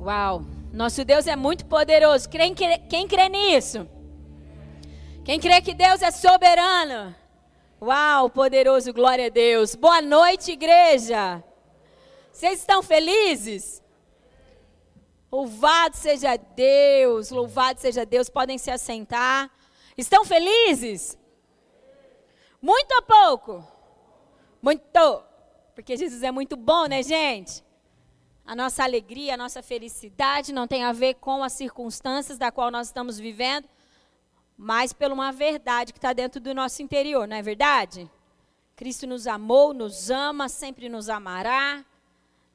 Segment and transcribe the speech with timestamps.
[0.00, 0.42] Uau!
[0.72, 2.26] Nosso Deus é muito poderoso.
[2.26, 3.86] Quem crê, quem crê nisso?
[5.22, 7.14] Quem crê que Deus é soberano?
[7.82, 9.74] Uau, poderoso, glória a Deus.
[9.74, 11.44] Boa noite, igreja.
[12.32, 13.82] Vocês estão felizes?
[15.30, 18.30] Louvado seja Deus, louvado seja Deus.
[18.30, 19.50] Podem se assentar.
[19.98, 21.18] Estão felizes?
[22.62, 23.68] Muito ou pouco?
[24.62, 25.22] Muito.
[25.74, 27.62] Porque Jesus é muito bom, né, gente?
[28.44, 32.70] A nossa alegria, a nossa felicidade não tem a ver com as circunstâncias da qual
[32.70, 33.68] nós estamos vivendo,
[34.56, 38.10] mas por uma verdade que está dentro do nosso interior, não é verdade?
[38.76, 41.84] Cristo nos amou, nos ama, sempre nos amará,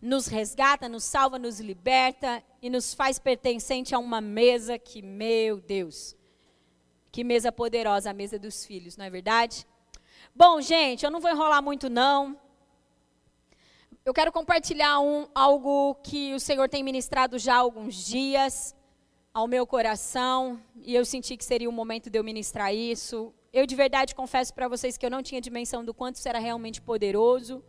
[0.02, 5.60] nos resgata, nos salva, nos liberta e nos faz pertencente a uma mesa que, meu
[5.60, 6.16] Deus,
[7.12, 9.66] que mesa poderosa, a mesa dos filhos, não é verdade?
[10.36, 12.38] Bom, gente, eu não vou enrolar muito não.
[14.06, 18.76] Eu quero compartilhar um, algo que o Senhor tem ministrado já há alguns dias
[19.34, 23.34] ao meu coração e eu senti que seria o momento de eu ministrar isso.
[23.52, 26.38] Eu de verdade confesso para vocês que eu não tinha dimensão do quanto isso era
[26.38, 27.64] realmente poderoso.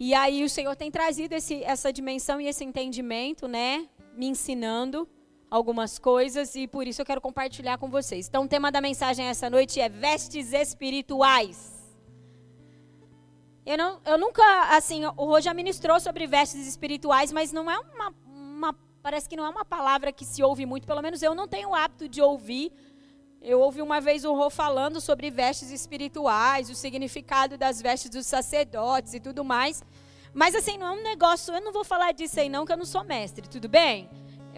[0.00, 3.88] E aí o Senhor tem trazido esse, essa dimensão e esse entendimento, né?
[4.16, 5.08] Me ensinando
[5.48, 8.26] algumas coisas e por isso eu quero compartilhar com vocês.
[8.26, 11.79] Então o tema da mensagem essa noite é vestes espirituais.
[13.70, 14.42] Eu, não, eu nunca,
[14.76, 19.36] assim, o Rô já ministrou sobre vestes espirituais, mas não é uma, uma, parece que
[19.36, 22.08] não é uma palavra que se ouve muito, pelo menos eu não tenho o hábito
[22.08, 22.72] de ouvir.
[23.40, 28.26] Eu ouvi uma vez o Rô falando sobre vestes espirituais, o significado das vestes dos
[28.26, 29.84] sacerdotes e tudo mais.
[30.34, 32.76] Mas assim, não é um negócio, eu não vou falar disso aí não, que eu
[32.76, 34.10] não sou mestre, tudo bem?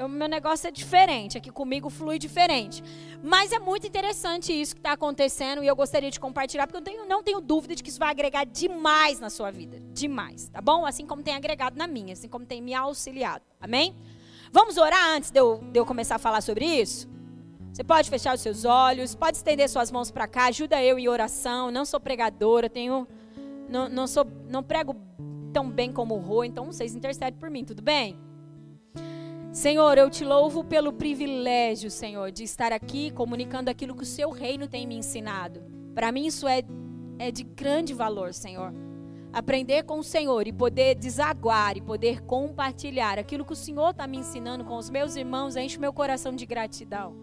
[0.05, 2.83] O meu negócio é diferente, aqui comigo flui diferente.
[3.23, 6.83] Mas é muito interessante isso que está acontecendo e eu gostaria de compartilhar, porque eu
[6.83, 9.81] tenho, não tenho dúvida de que isso vai agregar demais na sua vida.
[9.93, 10.85] Demais, tá bom?
[10.85, 13.45] Assim como tem agregado na minha, assim como tem me auxiliado.
[13.61, 13.95] Amém?
[14.51, 17.09] Vamos orar antes de eu, de eu começar a falar sobre isso?
[17.73, 21.09] Você pode fechar os seus olhos, pode estender suas mãos para cá, ajuda eu em
[21.09, 21.71] oração.
[21.71, 23.09] Não sou pregadora, tenho.
[23.67, 24.95] Não, não, sou, não prego
[25.53, 28.19] tão bem como o Rô, então vocês intercedem por mim, tudo bem?
[29.53, 34.31] Senhor, eu te louvo pelo privilégio, Senhor, de estar aqui comunicando aquilo que o seu
[34.31, 35.63] reino tem me ensinado.
[35.95, 36.63] Para mim isso é,
[37.19, 38.73] é de grande valor, Senhor.
[39.31, 44.07] Aprender com o Senhor e poder desaguar e poder compartilhar aquilo que o Senhor está
[44.07, 47.15] me ensinando com os meus irmãos enche meu coração de gratidão.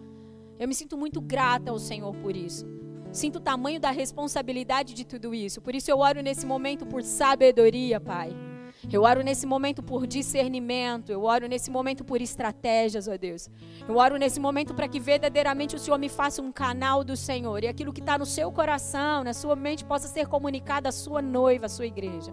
[0.56, 2.64] Eu me sinto muito grata ao Senhor por isso.
[3.10, 5.60] Sinto o tamanho da responsabilidade de tudo isso.
[5.60, 8.49] Por isso eu oro nesse momento por sabedoria, Pai.
[8.90, 11.10] Eu oro nesse momento por discernimento.
[11.10, 13.50] Eu oro nesse momento por estratégias, ó Deus.
[13.86, 17.62] Eu oro nesse momento para que verdadeiramente o Senhor me faça um canal do Senhor.
[17.62, 21.20] E aquilo que está no seu coração, na sua mente, possa ser comunicado à sua
[21.20, 22.32] noiva, à sua igreja.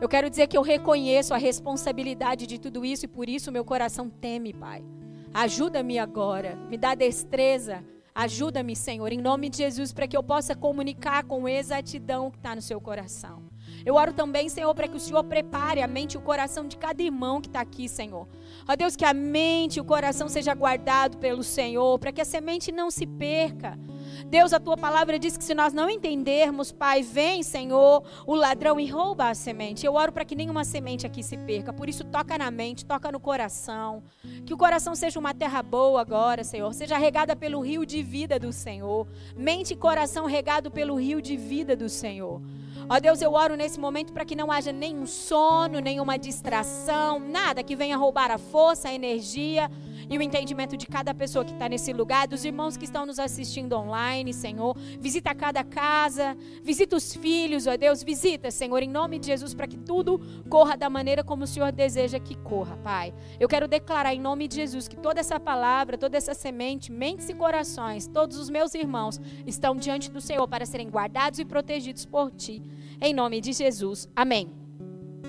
[0.00, 3.64] Eu quero dizer que eu reconheço a responsabilidade de tudo isso e por isso meu
[3.64, 4.84] coração teme, Pai.
[5.32, 7.84] Ajuda-me agora, me dá destreza.
[8.14, 12.38] Ajuda-me, Senhor, em nome de Jesus, para que eu possa comunicar com exatidão o que
[12.38, 13.45] está no seu coração.
[13.86, 16.76] Eu oro também, Senhor, para que o Senhor prepare a mente e o coração de
[16.76, 18.26] cada irmão que está aqui, Senhor.
[18.68, 22.24] Ó Deus, que a mente e o coração seja guardado pelo Senhor, para que a
[22.24, 23.78] semente não se perca.
[24.26, 28.80] Deus, a tua palavra diz que se nós não entendermos, Pai, vem, Senhor, o ladrão
[28.80, 29.86] e rouba a semente.
[29.86, 31.72] Eu oro para que nenhuma semente aqui se perca.
[31.72, 34.02] Por isso, toca na mente, toca no coração.
[34.44, 36.74] Que o coração seja uma terra boa agora, Senhor.
[36.74, 39.06] Seja regada pelo rio de vida do Senhor.
[39.36, 42.42] Mente e coração regado pelo rio de vida do Senhor.
[42.88, 47.64] Ó Deus, eu oro nesse momento para que não haja nenhum sono, nenhuma distração, nada
[47.64, 49.68] que venha roubar a força, a energia
[50.08, 53.18] e o entendimento de cada pessoa que está nesse lugar, dos irmãos que estão nos
[53.18, 54.76] assistindo online, Senhor.
[55.00, 59.66] Visita cada casa, visita os filhos, ó Deus, visita, Senhor, em nome de Jesus, para
[59.66, 63.14] que tudo corra da maneira como o Senhor deseja que corra, Pai.
[63.40, 67.28] Eu quero declarar em nome de Jesus que toda essa palavra, toda essa semente, mentes
[67.28, 72.04] e corações, todos os meus irmãos estão diante do Senhor para serem guardados e protegidos
[72.04, 72.62] por Ti.
[73.00, 74.08] Em nome de Jesus.
[74.14, 74.65] Amém.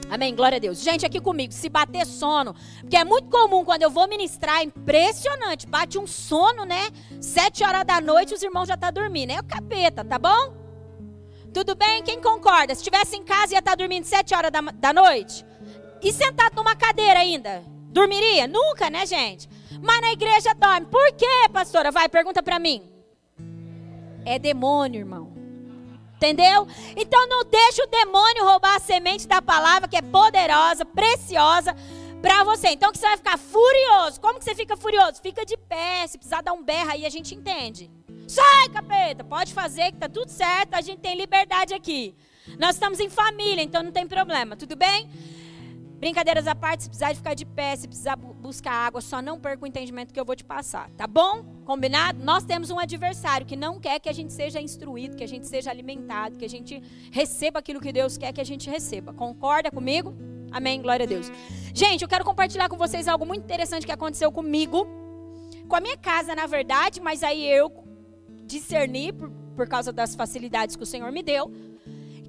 [0.09, 0.79] Amém, glória a Deus.
[0.79, 4.63] Gente, aqui comigo, se bater sono, porque é muito comum quando eu vou ministrar, é
[4.63, 6.89] impressionante, bate um sono, né?
[7.19, 10.55] Sete horas da noite os irmãos já estão tá dormindo, é o capeta, tá bom?
[11.53, 12.03] Tudo bem?
[12.03, 12.73] Quem concorda?
[12.73, 15.45] Se estivesse em casa ia estar tá dormindo sete horas da, da noite?
[16.01, 17.63] E sentado numa cadeira ainda?
[17.89, 18.47] Dormiria?
[18.47, 19.49] Nunca, né, gente?
[19.81, 20.85] Mas na igreja dorme.
[20.87, 21.91] Por quê, pastora?
[21.91, 22.83] Vai, pergunta para mim.
[24.25, 25.36] É demônio, irmão.
[26.17, 26.67] Entendeu?
[26.95, 31.75] Então não deixe o demônio roubar a semente da palavra que é poderosa, preciosa
[32.21, 32.69] para você.
[32.69, 34.19] Então que você vai ficar furioso.
[34.19, 35.21] Como que você fica furioso?
[35.21, 37.89] Fica de pé, se precisar dar um berro aí a gente entende.
[38.27, 42.15] Sai, capeta, pode fazer que tá tudo certo, a gente tem liberdade aqui.
[42.59, 45.09] Nós estamos em família, então não tem problema, tudo bem?
[45.99, 49.39] Brincadeiras à parte, se precisar de ficar de pé, se precisar buscar água, só não
[49.39, 51.43] perca o entendimento que eu vou te passar, tá bom?
[51.65, 52.23] Combinado?
[52.23, 55.47] Nós temos um adversário que não quer que a gente seja instruído, que a gente
[55.47, 59.11] seja alimentado, que a gente receba aquilo que Deus quer que a gente receba.
[59.11, 60.15] Concorda comigo?
[60.51, 61.31] Amém, glória a Deus.
[61.73, 64.87] Gente, eu quero compartilhar com vocês algo muito interessante que aconteceu comigo,
[65.67, 67.71] com a minha casa, na verdade, mas aí eu
[68.45, 71.51] discerni por, por causa das facilidades que o Senhor me deu,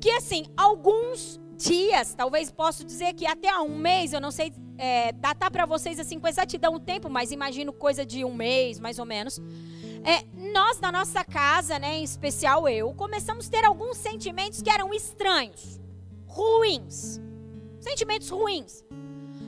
[0.00, 5.10] que assim, alguns dias, talvez posso dizer que até um mês, eu não sei é,
[5.12, 8.98] datar para vocês assim com exatidão o tempo, mas imagino coisa de um mês, mais
[8.98, 9.40] ou menos.
[10.04, 14.70] É, nós, na nossa casa, né, em especial eu, começamos a ter alguns sentimentos que
[14.70, 15.80] eram estranhos,
[16.26, 17.20] ruins.
[17.80, 18.84] Sentimentos ruins.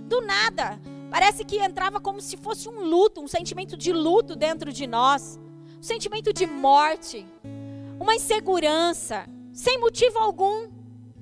[0.09, 0.81] Do nada,
[1.11, 5.39] parece que entrava como se fosse um luto, um sentimento de luto dentro de nós,
[5.79, 7.25] um sentimento de morte,
[8.01, 10.80] uma insegurança, sem motivo algum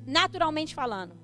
[0.08, 1.14] naturalmente falando.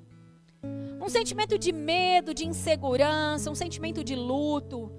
[1.00, 4.92] Um sentimento de medo, de insegurança, um sentimento de luto,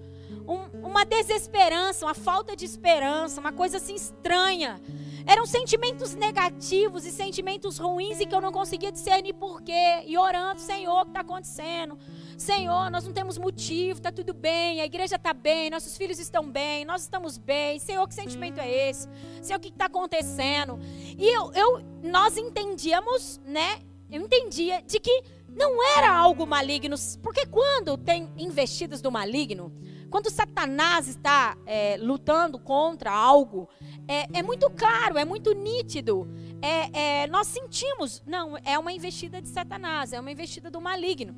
[0.48, 4.82] um, uma desesperança, uma falta de esperança, uma coisa assim estranha.
[5.26, 10.04] Eram sentimentos negativos e sentimentos ruins e que eu não conseguia discernir porquê.
[10.06, 11.98] E orando, Senhor, o que está acontecendo?
[12.38, 16.50] Senhor, nós não temos motivo, está tudo bem, a igreja está bem, nossos filhos estão
[16.50, 17.80] bem, nós estamos bem.
[17.80, 19.08] Senhor, que sentimento é esse?
[19.42, 20.78] Senhor, o que está acontecendo?
[21.18, 23.80] E eu, eu, nós entendíamos, né?
[24.12, 29.72] Eu entendia de que não era algo maligno, porque quando tem investidas do maligno,
[30.10, 33.68] quando Satanás está é, lutando contra algo,
[34.08, 36.28] é, é, muito claro, é muito nítido.
[36.62, 41.36] É, é, nós sentimos, não, é uma investida de Satanás, é uma investida do maligno.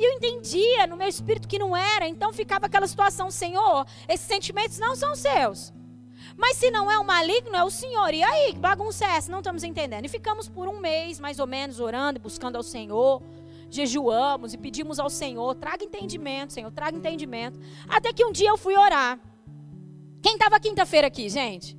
[0.00, 4.26] E eu entendia no meu espírito que não era, então ficava aquela situação, Senhor, esses
[4.26, 5.74] sentimentos não são seus.
[6.38, 8.14] Mas se não é o maligno, é o Senhor.
[8.14, 9.30] E aí, que bagunça é essa?
[9.30, 10.06] Não estamos entendendo.
[10.06, 13.22] E ficamos por um mês, mais ou menos, orando e buscando ao Senhor.
[13.68, 17.60] Jejuamos e pedimos ao Senhor, traga entendimento, Senhor, traga entendimento.
[17.86, 19.20] Até que um dia eu fui orar.
[20.22, 21.76] Quem estava quinta-feira aqui, gente?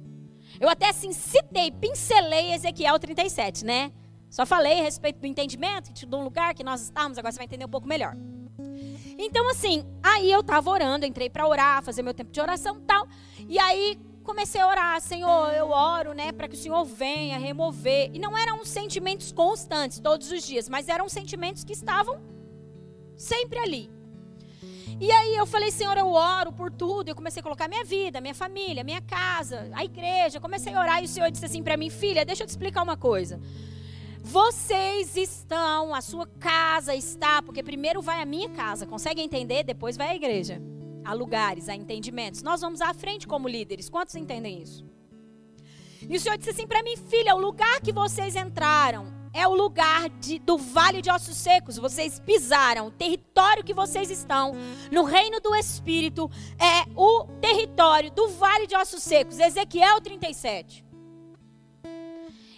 [0.60, 3.92] Eu até assim citei, pincelei Ezequiel 37, né?
[4.32, 7.46] Só falei a respeito do entendimento, de um lugar que nós estávamos, agora você vai
[7.46, 8.16] entender um pouco melhor.
[9.18, 12.82] Então, assim, aí eu estava orando, entrei para orar, fazer meu tempo de oração e
[12.84, 13.08] tal.
[13.48, 18.10] E aí comecei a orar, Senhor, eu oro, né, para que o Senhor venha remover.
[18.14, 22.22] E não eram sentimentos constantes todos os dias, mas eram sentimentos que estavam
[23.18, 23.92] sempre ali.
[24.98, 27.10] E aí eu falei, Senhor, eu oro por tudo.
[27.10, 30.40] Eu comecei a colocar minha vida, minha família, minha casa, a igreja.
[30.40, 32.82] Comecei a orar e o Senhor disse assim para mim, filha, deixa eu te explicar
[32.82, 33.42] uma coisa.
[34.32, 39.62] Vocês estão, a sua casa está, porque primeiro vai a minha casa, consegue entender?
[39.62, 40.62] Depois vai a igreja.
[41.04, 42.42] Há lugares, há entendimentos.
[42.42, 43.90] Nós vamos à frente como líderes.
[43.90, 44.86] Quantos entendem isso?
[46.10, 49.54] E o Senhor disse assim para mim, filha: o lugar que vocês entraram é o
[49.54, 51.76] lugar de, do vale de ossos secos.
[51.76, 52.88] Vocês pisaram.
[52.88, 54.54] O território que vocês estão
[54.90, 59.40] no reino do Espírito é o território do vale de ossos secos.
[59.40, 60.91] Ezequiel 37.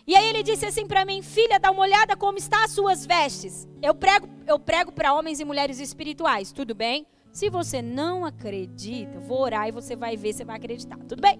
[0.06, 3.06] E aí ele disse assim para mim, filha, dá uma olhada como está as suas
[3.06, 3.68] vestes.
[3.82, 7.08] Eu prego, eu prego para homens e mulheres espirituais, tudo bem?
[7.32, 11.40] Se você não acredita, vou orar e você vai ver, você vai acreditar, tudo bem?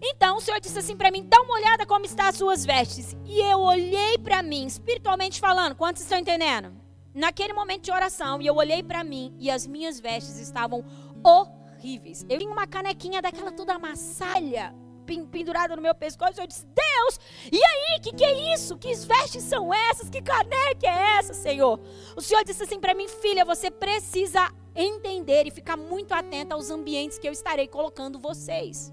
[0.00, 3.16] Então o Senhor disse assim para mim, dá uma olhada como está as suas vestes.
[3.24, 6.72] E eu olhei para mim, espiritualmente falando, quantos estão entendendo?
[7.12, 10.84] Naquele momento de oração, e eu olhei para mim e as minhas vestes estavam
[11.24, 12.24] horríveis.
[12.28, 14.72] Eu tinha uma canequinha daquela toda amassalha
[15.06, 16.40] pendurada no meu pescoço.
[16.40, 17.20] Eu disse: Deus,
[17.50, 18.00] e aí?
[18.00, 18.76] Que, que é isso?
[18.76, 20.10] Que vestes são essas?
[20.10, 21.80] Que caneca é essa, Senhor?
[22.16, 26.70] O Senhor disse assim para mim: Filha, você precisa entender e ficar muito atenta aos
[26.70, 28.92] ambientes que eu estarei colocando vocês.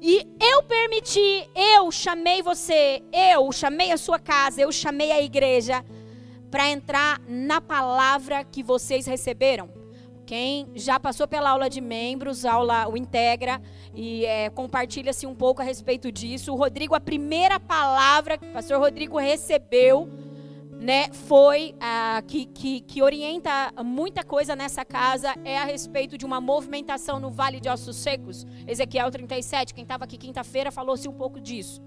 [0.00, 5.84] E eu permiti, eu chamei você, eu chamei a sua casa, eu chamei a igreja
[6.50, 9.68] para entrar na palavra que vocês receberam.
[10.26, 13.60] Quem já passou pela aula de membros, aula o Integra,
[13.94, 16.52] e é, compartilha-se um pouco a respeito disso.
[16.52, 20.08] O Rodrigo, a primeira palavra que o pastor Rodrigo recebeu,
[20.80, 21.74] né, foi
[22.26, 27.30] que, que, que orienta muita coisa nessa casa, é a respeito de uma movimentação no
[27.30, 28.46] Vale de Ossos Secos.
[28.66, 31.82] Ezequiel 37, quem estava aqui quinta-feira falou-se um pouco disso.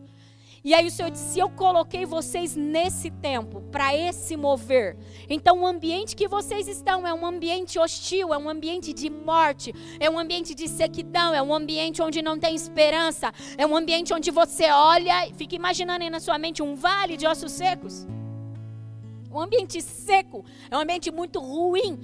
[0.64, 4.98] E aí o Senhor disse: Eu coloquei vocês nesse tempo, para esse mover.
[5.30, 9.74] Então o ambiente que vocês estão é um ambiente hostil, é um ambiente de morte,
[10.00, 14.14] é um ambiente de sequidão, é um ambiente onde não tem esperança, é um ambiente
[14.14, 18.06] onde você olha e fica imaginando aí na sua mente um vale de ossos secos
[19.38, 22.00] um ambiente seco, é um ambiente muito ruim.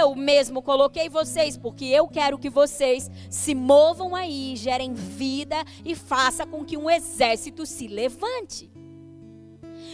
[0.00, 5.94] Eu mesmo coloquei vocês porque eu quero que vocês se movam aí, gerem vida e
[5.94, 8.70] faça com que um exército se levante.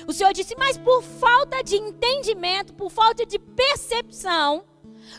[0.07, 4.65] O Senhor disse: Mas por falta de entendimento, por falta de percepção,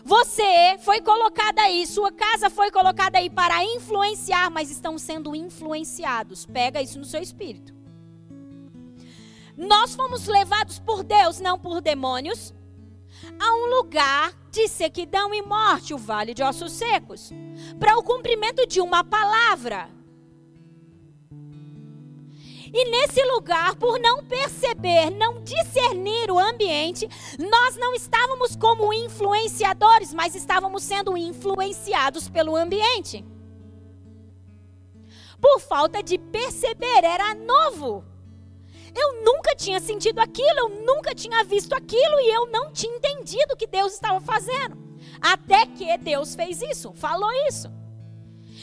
[0.04, 6.46] você foi colocada aí, sua casa foi colocada aí para influenciar, mas estão sendo influenciados.
[6.46, 7.75] Pega isso no seu espírito.
[9.58, 12.54] Nós fomos levados por Deus, não por demônios,
[13.40, 17.32] a um lugar de sequidão e morte, o vale de ossos secos,
[17.80, 19.90] para o cumprimento de uma palavra.
[22.78, 27.08] E nesse lugar, por não perceber, não discernir o ambiente,
[27.40, 33.24] nós não estávamos como influenciadores, mas estávamos sendo influenciados pelo ambiente.
[35.40, 38.04] Por falta de perceber, era novo.
[38.96, 43.54] Eu nunca tinha sentido aquilo, eu nunca tinha visto aquilo e eu não tinha entendido
[43.54, 44.78] o que Deus estava fazendo.
[45.22, 47.70] Até que Deus fez isso, falou isso.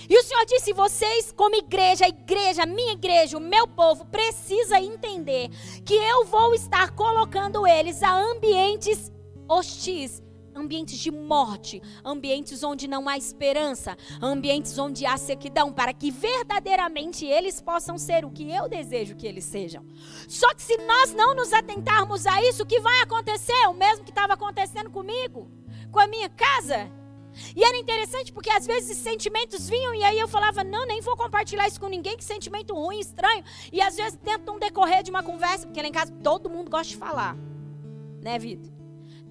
[0.09, 4.81] E o Senhor disse: vocês, como igreja, a igreja, minha igreja, o meu povo, precisa
[4.81, 5.49] entender
[5.85, 9.13] que eu vou estar colocando eles a ambientes
[9.49, 10.23] hostis,
[10.55, 17.25] ambientes de morte, ambientes onde não há esperança, ambientes onde há sequidão, para que verdadeiramente
[17.27, 19.85] eles possam ser o que eu desejo que eles sejam.
[20.29, 23.67] Só que se nós não nos atentarmos a isso, o que vai acontecer?
[23.69, 25.51] O mesmo que estava acontecendo comigo,
[25.91, 26.91] com a minha casa.
[27.57, 31.17] E era interessante porque às vezes sentimentos vinham e aí eu falava, não, nem vou
[31.17, 33.43] compartilhar isso com ninguém, que sentimento ruim, estranho.
[33.73, 36.89] E às vezes tentam decorrer de uma conversa, porque lá em casa todo mundo gosta
[36.89, 37.37] de falar.
[38.23, 38.82] Né, Vitor?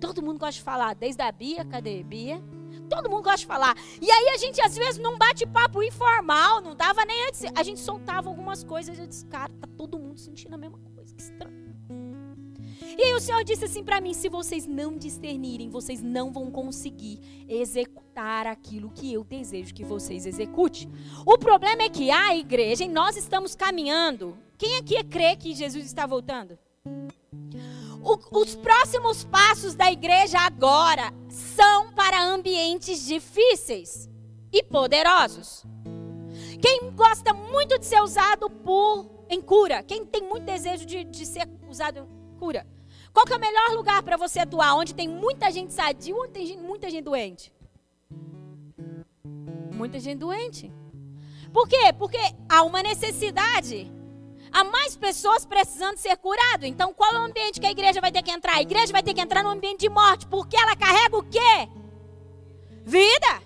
[0.01, 2.41] Todo mundo gosta de falar, desde a Bia, cadê Bia?
[2.89, 3.77] Todo mundo gosta de falar.
[4.01, 7.79] E aí a gente às vezes num bate-papo informal, não dava nem antes, a gente
[7.79, 11.21] soltava algumas coisas e eu disse, cara, tá todo mundo sentindo a mesma coisa, que
[11.21, 11.61] estranho.
[12.97, 16.51] E aí o Senhor disse assim para mim: se vocês não discernirem, vocês não vão
[16.51, 20.91] conseguir executar aquilo que eu desejo que vocês executem.
[21.25, 24.37] O problema é que a igreja, e nós estamos caminhando.
[24.57, 26.57] Quem aqui crê que Jesus está voltando?
[28.03, 34.09] O, os próximos passos da igreja agora são para ambientes difíceis
[34.51, 35.63] e poderosos.
[36.61, 41.25] Quem gosta muito de ser usado por em cura, quem tem muito desejo de, de
[41.25, 42.67] ser usado em cura,
[43.13, 44.75] qual que é o melhor lugar para você atuar?
[44.75, 47.53] Onde tem muita gente sadia ou onde tem muita gente doente?
[49.73, 50.71] Muita gente doente.
[51.51, 51.93] Por quê?
[51.97, 53.91] Porque há uma necessidade.
[54.51, 56.65] Há mais pessoas precisando ser curado.
[56.65, 58.55] Então, qual é o ambiente que a igreja vai ter que entrar?
[58.55, 61.69] A igreja vai ter que entrar no ambiente de morte, porque ela carrega o quê?
[62.83, 63.41] Vida.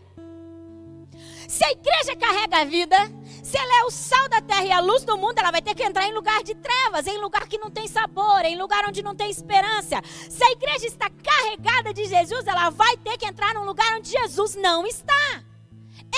[1.48, 2.98] Se a igreja carrega a vida,
[3.44, 5.76] se ela é o sal da terra e a luz do mundo, ela vai ter
[5.76, 9.04] que entrar em lugar de trevas, em lugar que não tem sabor, em lugar onde
[9.04, 10.02] não tem esperança.
[10.28, 14.10] Se a igreja está carregada de Jesus, ela vai ter que entrar num lugar onde
[14.10, 15.44] Jesus não está.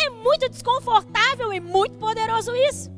[0.02, 2.97] É muito desconfortável e muito poderoso isso.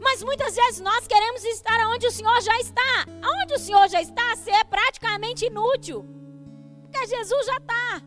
[0.00, 3.06] Mas muitas vezes nós queremos estar onde o Senhor já está.
[3.22, 6.04] Aonde o Senhor já está, ser é praticamente inútil.
[6.82, 8.02] Porque Jesus já está.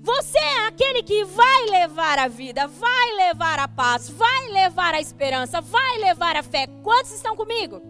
[0.00, 5.00] Você é aquele que vai levar a vida, vai levar a paz, vai levar a
[5.00, 6.66] esperança, vai levar a fé.
[6.82, 7.82] Quantos estão comigo?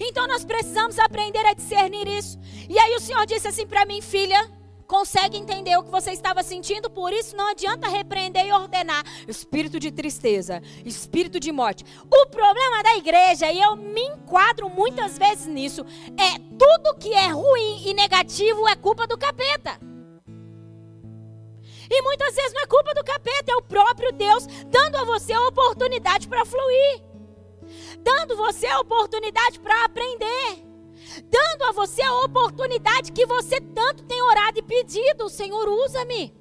[0.00, 2.38] Então nós precisamos aprender a discernir isso.
[2.68, 4.50] E aí o Senhor disse assim para mim, filha,
[4.90, 9.78] consegue entender o que você estava sentindo, por isso não adianta repreender e ordenar espírito
[9.78, 11.84] de tristeza, espírito de morte.
[12.10, 15.86] O problema da igreja, e eu me enquadro muitas vezes nisso,
[16.18, 19.78] é tudo que é ruim e negativo é culpa do capeta.
[21.88, 25.32] E muitas vezes não é culpa do capeta, é o próprio Deus dando a você
[25.32, 27.00] a oportunidade para fluir,
[28.00, 30.69] dando você a oportunidade para aprender,
[31.28, 36.34] dando a você a oportunidade que você tanto tem orado e pedido: Senhor, usa-me.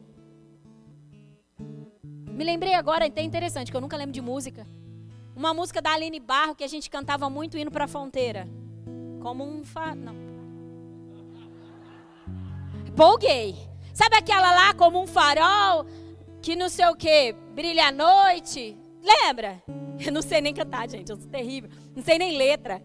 [2.40, 4.66] Me lembrei agora, é interessante, que eu nunca lembro de música.
[5.36, 8.48] Uma música da Aline Barro que a gente cantava muito indo para a fronteira.
[9.22, 9.96] Como um fa...
[9.96, 10.16] Não.
[12.96, 13.56] Polguei.
[13.94, 15.86] Sabe aquela lá como um farol
[16.42, 18.78] que não sei o que brilha à noite?
[19.04, 19.62] Lembra?
[20.06, 21.70] Eu não sei nem cantar, gente, eu sou terrível.
[21.96, 22.82] Não sei nem letra.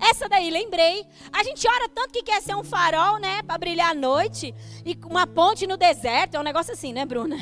[0.00, 1.06] Essa daí, lembrei.
[1.30, 3.42] A gente ora tanto que quer ser um farol, né?
[3.42, 4.54] Para brilhar à noite.
[4.84, 6.36] E uma ponte no deserto.
[6.36, 7.36] É um negócio assim, né, Bruna?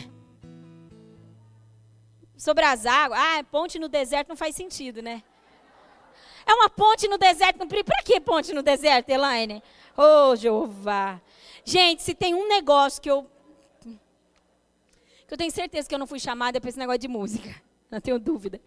[2.37, 3.19] Sobre as águas.
[3.21, 5.23] Ah, ponte no deserto não faz sentido, né?
[6.45, 7.59] É uma ponte no deserto.
[7.67, 9.63] Para que ponte no deserto, Elaine?
[9.97, 11.21] Ô, oh, Jeová.
[11.65, 13.31] Gente, se tem um negócio que eu.
[15.27, 17.55] que eu tenho certeza que eu não fui chamada para esse negócio de música.
[17.91, 18.61] Não tenho dúvida.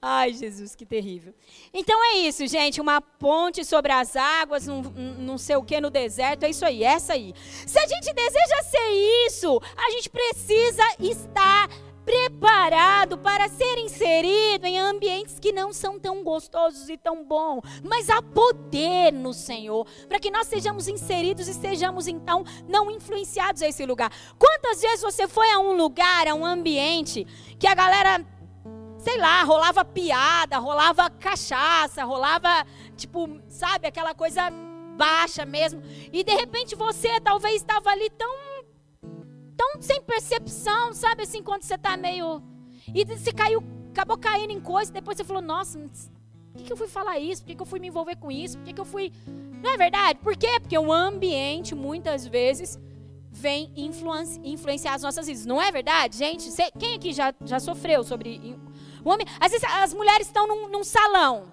[0.00, 1.34] Ai, Jesus, que terrível.
[1.74, 2.80] Então é isso, gente.
[2.80, 6.44] Uma ponte sobre as águas, um, um, não sei o que no deserto.
[6.44, 7.34] É isso aí, essa aí.
[7.66, 11.68] Se a gente deseja ser isso, a gente precisa estar
[12.04, 18.08] preparado para ser inserido em ambientes que não são tão gostosos e tão bons, mas
[18.08, 23.68] há poder no Senhor para que nós sejamos inseridos e sejamos então não influenciados a
[23.68, 24.10] esse lugar.
[24.38, 27.26] Quantas vezes você foi a um lugar, a um ambiente
[27.58, 28.24] que a galera
[29.08, 34.50] sei lá, rolava piada, rolava cachaça, rolava, tipo, sabe, aquela coisa
[34.98, 35.80] baixa mesmo.
[36.12, 38.28] E de repente você talvez estava ali tão
[39.56, 42.42] tão sem percepção, sabe assim, quando você está meio
[42.94, 46.76] e você caiu, acabou caindo em coisa, depois você falou: "Nossa, por que, que eu
[46.76, 47.42] fui falar isso?
[47.42, 48.58] Por que, que eu fui me envolver com isso?
[48.58, 49.10] Por que, que eu fui
[49.62, 50.18] Não é verdade?
[50.18, 50.60] Por quê?
[50.60, 52.78] Porque o ambiente muitas vezes
[53.30, 53.72] vem
[54.44, 55.46] influenciar as nossas vidas.
[55.46, 56.50] Não é verdade, gente?
[56.78, 58.58] quem aqui já, já sofreu sobre
[59.04, 59.26] o homem?
[59.40, 61.52] Às vezes as mulheres estão num, num salão.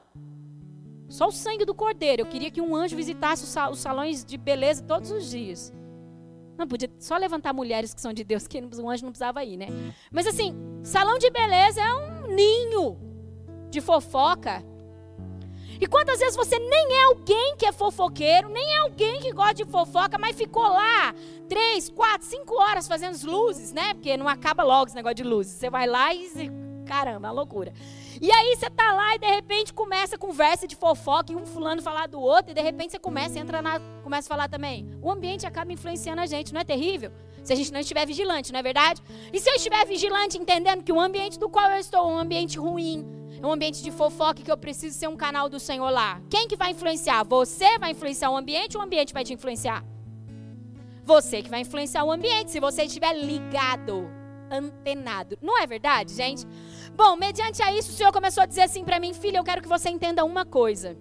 [1.07, 2.21] Só o sangue do cordeiro.
[2.21, 5.73] Eu queria que um anjo visitasse os salões de beleza todos os dias.
[6.57, 9.57] Não podia só levantar mulheres que são de Deus, que um anjo não precisava ir,
[9.57, 9.67] né?
[10.11, 12.97] Mas assim, salão de beleza é um ninho
[13.69, 14.63] de fofoca.
[15.79, 19.55] E quantas vezes você nem é alguém que é fofoqueiro, nem é alguém que gosta
[19.55, 21.13] de fofoca, mas ficou lá
[21.49, 23.93] três, quatro, cinco horas fazendo as luzes, né?
[23.93, 25.53] Porque não acaba logo esse negócio de luzes.
[25.53, 27.73] Você vai lá e caramba, é uma loucura.
[28.21, 31.45] E aí você tá lá e de repente começa a conversa de fofoca e um
[31.45, 34.47] fulano falar do outro e de repente você começa a entrar na começa a falar
[34.47, 34.89] também.
[35.01, 37.11] O ambiente acaba influenciando a gente, não é terrível?
[37.43, 39.01] Se a gente não estiver vigilante, não é verdade?
[39.31, 42.17] E se eu estiver vigilante, entendendo que o ambiente do qual eu estou é um
[42.17, 43.05] ambiente ruim,
[43.41, 46.21] é um ambiente de fofoca que eu preciso ser um canal do Senhor lá.
[46.29, 47.23] Quem que vai influenciar?
[47.23, 49.85] Você vai influenciar o ambiente ou o ambiente vai te influenciar?
[51.03, 54.09] Você que vai influenciar o ambiente, se você estiver ligado,
[54.49, 55.37] antenado.
[55.39, 56.47] Não é verdade, gente?
[56.95, 59.61] Bom, mediante a isso, o Senhor começou a dizer assim para mim, filha, eu quero
[59.61, 60.97] que você entenda uma coisa.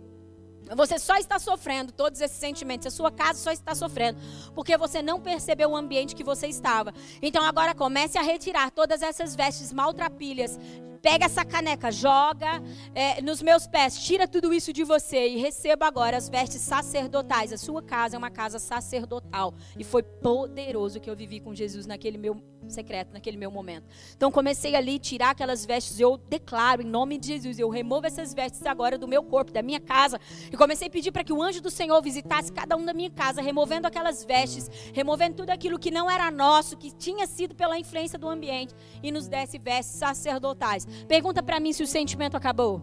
[0.75, 4.19] Você só está sofrendo todos esses sentimentos, a sua casa só está sofrendo,
[4.57, 6.93] porque você não percebeu o ambiente que você estava.
[7.23, 10.59] Então agora comece a retirar todas essas vestes maltrapilhas.
[11.01, 12.63] Pega essa caneca, joga
[12.95, 17.53] é, nos meus pés, tira tudo isso de você e receba agora as vestes sacerdotais.
[17.53, 19.55] A sua casa é uma casa sacerdotal.
[19.79, 23.87] E foi poderoso que eu vivi com Jesus naquele meu secreto naquele meu momento.
[24.17, 28.07] Então comecei ali a tirar aquelas vestes, eu declaro em nome de Jesus, eu removo
[28.07, 30.21] essas vestes agora do meu corpo, da minha casa,
[30.53, 33.11] e comecei a pedir para que o anjo do Senhor visitasse cada um da minha
[33.11, 37.79] casa, removendo aquelas vestes, removendo tudo aquilo que não era nosso, que tinha sido pela
[37.79, 40.87] influência do ambiente e nos desse vestes sacerdotais.
[41.07, 42.83] Pergunta para mim se o sentimento acabou.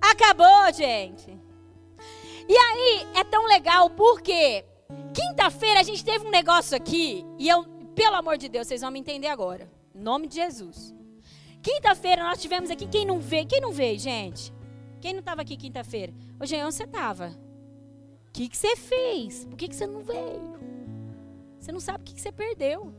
[0.00, 1.38] Acabou, gente.
[2.48, 4.64] E aí é tão legal porque
[5.12, 8.92] quinta-feira a gente teve um negócio aqui e eu pelo amor de Deus, vocês vão
[8.92, 9.68] me entender agora.
[9.92, 10.94] Em nome de Jesus.
[11.60, 13.48] Quinta-feira nós tivemos aqui, quem não veio?
[13.48, 14.54] Quem não veio, gente?
[15.00, 16.14] Quem não estava aqui quinta-feira?
[16.38, 17.36] Ô, Jean, você estava?
[18.28, 19.44] O que, que você fez?
[19.46, 20.60] Por que, que você não veio?
[21.58, 22.94] Você não sabe o que, que você perdeu.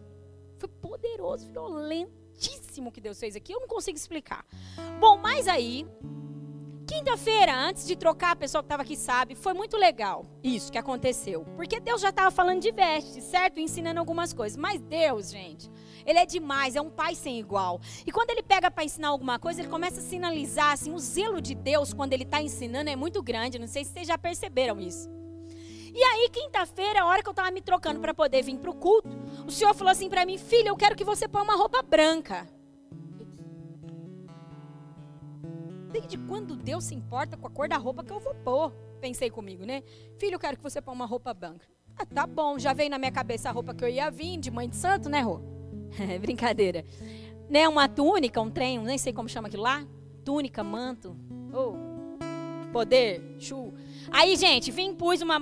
[0.57, 3.53] Foi poderoso, violentíssimo que Deus fez aqui.
[3.53, 4.45] Eu não consigo explicar.
[4.99, 5.87] Bom, mas aí,
[6.89, 10.77] Quinta-feira, antes de trocar, a pessoa que estava aqui sabe, foi muito legal isso que
[10.77, 11.45] aconteceu.
[11.55, 13.59] Porque Deus já estava falando de vestes, certo?
[13.59, 14.57] Ensinando algumas coisas.
[14.57, 15.69] Mas Deus, gente,
[16.03, 17.79] Ele é demais, é um pai sem igual.
[18.07, 21.39] E quando Ele pega para ensinar alguma coisa, Ele começa a sinalizar, assim, o zelo
[21.39, 23.59] de Deus quando Ele está ensinando é muito grande.
[23.59, 25.07] Não sei se vocês já perceberam isso.
[25.93, 28.75] E aí, quinta-feira, a hora que eu estava me trocando para poder vir para o
[28.75, 31.83] culto, o Senhor falou assim para mim, filha, eu quero que você ponha uma roupa
[31.83, 32.47] branca.
[35.91, 38.71] Desde quando Deus se importa com a cor da roupa que eu vou pôr?
[39.01, 39.81] Pensei comigo, né?
[40.17, 41.65] Filho, eu quero que você ponha uma roupa branca.
[41.97, 44.51] Ah, tá bom, já veio na minha cabeça a roupa que eu ia vir, de
[44.51, 45.41] mãe de santo, né, Rô?
[46.21, 46.85] Brincadeira.
[47.49, 49.83] Né, uma túnica, um trem, nem sei como chama aquilo lá.
[50.23, 51.17] Túnica, manto.
[51.51, 51.73] Oh,
[52.71, 53.73] poder, chu.
[54.11, 55.37] Aí, gente, vim, pus uma,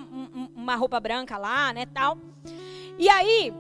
[0.56, 2.18] uma roupa branca lá, né, tal.
[2.98, 3.54] E aí,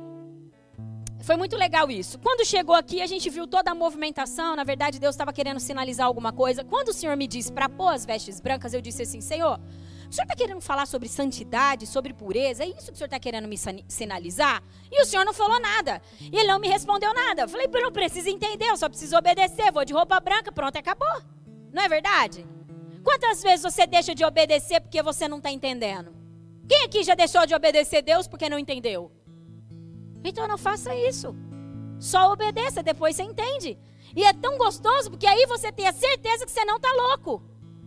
[1.27, 2.17] foi muito legal isso.
[2.19, 4.55] Quando chegou aqui, a gente viu toda a movimentação.
[4.55, 6.63] Na verdade, Deus estava querendo sinalizar alguma coisa.
[6.63, 9.59] Quando o Senhor me disse para pôr as vestes brancas, eu disse assim: Senhor,
[10.09, 12.63] o Senhor está querendo falar sobre santidade, sobre pureza?
[12.63, 13.57] É isso que o Senhor está querendo me
[13.89, 14.63] sinalizar?
[14.89, 16.01] E o Senhor não falou nada.
[16.21, 17.41] Ele não me respondeu nada.
[17.41, 19.69] Eu falei: não preciso entender, eu só preciso obedecer.
[19.69, 21.21] Vou de roupa branca, pronto, acabou.
[21.73, 22.47] Não é verdade?
[23.03, 26.15] Quantas vezes você deixa de obedecer porque você não está entendendo?
[26.69, 29.11] Quem aqui já deixou de obedecer Deus porque não entendeu?
[30.23, 31.35] Então não faça isso.
[31.99, 33.77] Só obedeça, depois você entende.
[34.15, 37.41] E é tão gostoso porque aí você tem a certeza que você não está louco.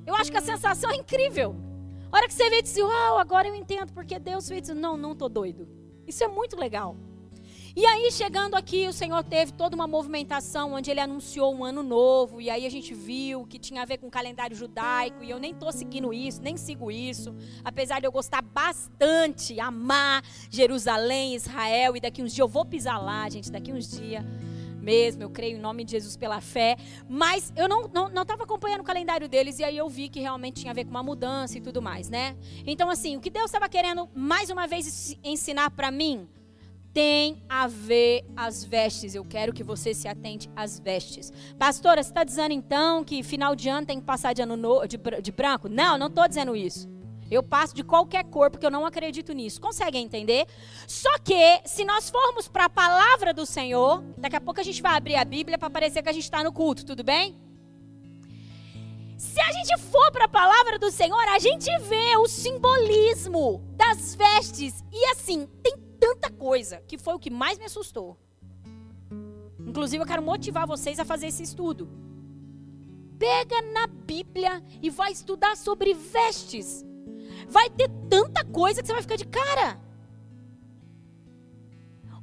[0.06, 1.54] Eu acho que a sensação é incrível.
[2.10, 4.74] A hora que você vê e diz, uau, agora eu entendo porque Deus fez isso.
[4.74, 5.68] Não, não estou doido.
[6.06, 6.96] Isso é muito legal.
[7.76, 11.84] E aí, chegando aqui, o Senhor teve toda uma movimentação onde ele anunciou um ano
[11.84, 12.40] novo.
[12.40, 15.22] E aí a gente viu que tinha a ver com o calendário judaico.
[15.22, 17.32] E eu nem estou seguindo isso, nem sigo isso.
[17.64, 21.96] Apesar de eu gostar bastante, amar Jerusalém, Israel.
[21.96, 24.24] E daqui uns dias eu vou pisar lá, gente, daqui uns dias.
[24.80, 28.44] mesmo, eu creio em nome de Jesus pela fé, mas eu não estava não, não
[28.44, 31.02] acompanhando o calendário deles e aí eu vi que realmente tinha a ver com uma
[31.02, 32.34] mudança e tudo mais, né?
[32.66, 36.26] Então, assim, o que Deus estava querendo mais uma vez ensinar para mim
[36.92, 39.14] tem a ver as vestes.
[39.14, 41.32] Eu quero que você se atente às vestes.
[41.58, 44.86] Pastora, você está dizendo então que final de ano tem que passar de, ano no,
[44.86, 45.68] de, de branco?
[45.68, 46.88] Não, não estou dizendo isso.
[47.30, 49.60] Eu passo de qualquer cor porque eu não acredito nisso.
[49.60, 50.46] Conseguem entender?
[50.86, 54.82] Só que, se nós formos para a palavra do Senhor, daqui a pouco a gente
[54.82, 57.38] vai abrir a Bíblia para parecer que a gente está no culto, tudo bem?
[59.16, 64.14] Se a gente for para a palavra do Senhor, a gente vê o simbolismo das
[64.14, 64.82] vestes.
[64.90, 68.18] E assim, tem tanta coisa que foi o que mais me assustou.
[69.60, 71.88] Inclusive, eu quero motivar vocês a fazer esse estudo.
[73.18, 76.84] Pega na Bíblia e vai estudar sobre vestes.
[77.48, 79.78] Vai ter tanta coisa que você vai ficar de cara.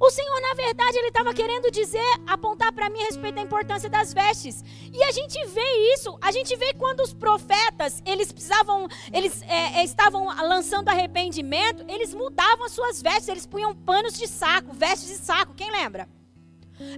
[0.00, 3.90] O Senhor, na verdade, ele estava querendo dizer, apontar para mim a respeito da importância
[3.90, 4.62] das vestes.
[4.92, 9.80] E a gente vê isso, a gente vê quando os profetas, eles precisavam, eles é,
[9.80, 15.08] é, estavam lançando arrependimento, eles mudavam as suas vestes, eles punham panos de saco, vestes
[15.08, 16.08] de saco, quem lembra?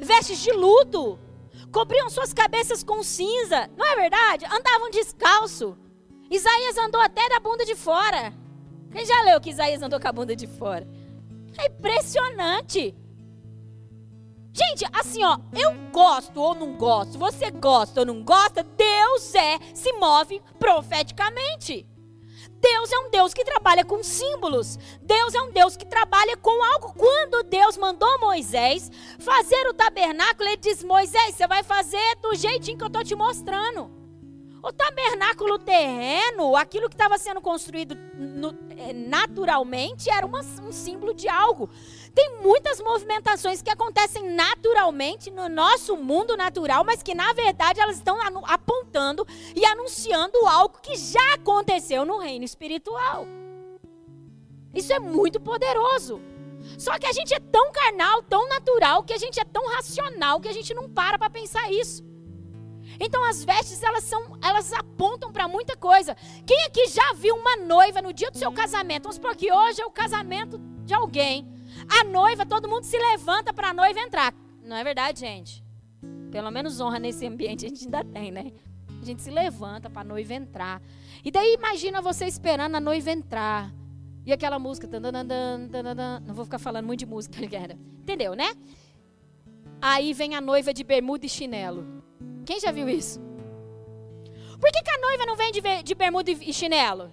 [0.03, 1.19] Vestes de luto,
[1.73, 4.45] cobriam suas cabeças com cinza, não é verdade?
[4.45, 5.75] Andavam descalço.
[6.31, 8.33] Isaías andou até da bunda de fora.
[8.93, 10.87] Quem já leu que Isaías andou com a bunda de fora?
[11.59, 12.95] É impressionante.
[14.53, 19.59] Gente, assim, ó, eu gosto ou não gosto, você gosta ou não gosta, Deus é,
[19.75, 21.87] se move profeticamente.
[22.61, 24.79] Deus é um Deus que trabalha com símbolos.
[25.01, 26.93] Deus é um Deus que trabalha com algo.
[26.93, 32.77] Quando Deus mandou Moisés fazer o tabernáculo, ele diz: Moisés, você vai fazer do jeitinho
[32.77, 33.91] que eu estou te mostrando.
[34.63, 38.53] O tabernáculo terreno, aquilo que estava sendo construído no,
[38.95, 41.69] naturalmente, era uma, um símbolo de algo.
[42.15, 47.97] Tem muitas movimentações que acontecem naturalmente no nosso mundo natural, mas que na verdade elas
[47.97, 53.27] estão apontando e anunciando algo que já aconteceu no reino espiritual.
[54.75, 56.21] Isso é muito poderoso.
[56.79, 60.41] Só que a gente é tão carnal, tão natural, que a gente é tão racional
[60.41, 62.10] que a gente não para para pensar isso.
[63.01, 66.15] Então as vestes elas são, elas apontam para muita coisa.
[66.47, 69.05] Quem aqui já viu uma noiva no dia do seu casamento?
[69.05, 71.49] Vamos supor que hoje é o casamento de alguém.
[71.89, 74.35] A noiva, todo mundo se levanta para a noiva entrar.
[74.63, 75.65] Não é verdade, gente?
[76.31, 78.53] Pelo menos honra nesse ambiente a gente ainda tem, né?
[79.01, 80.83] A gente se levanta para a noiva entrar.
[81.25, 83.73] E daí imagina você esperando a noiva entrar.
[84.27, 84.87] E aquela música.
[86.27, 87.39] Não vou ficar falando muito de música,
[87.99, 88.53] entendeu, né?
[89.81, 92.00] Aí vem a noiva de bermuda e chinelo.
[92.45, 93.21] Quem já viu isso?
[94.61, 97.13] Por que, que a noiva não vem de, de bermuda e chinelo?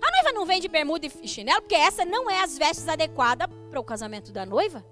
[0.00, 3.48] A noiva não vem de bermuda e chinelo porque essa não é as vestes adequadas
[3.70, 4.84] para o casamento da noiva.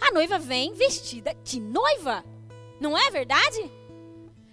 [0.00, 2.24] A noiva vem vestida de noiva.
[2.80, 3.70] Não é verdade?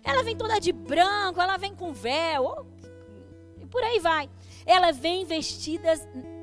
[0.03, 2.65] Ela vem toda de branco, ela vem com véu,
[3.59, 4.29] e por aí vai.
[4.65, 5.93] Ela vem vestida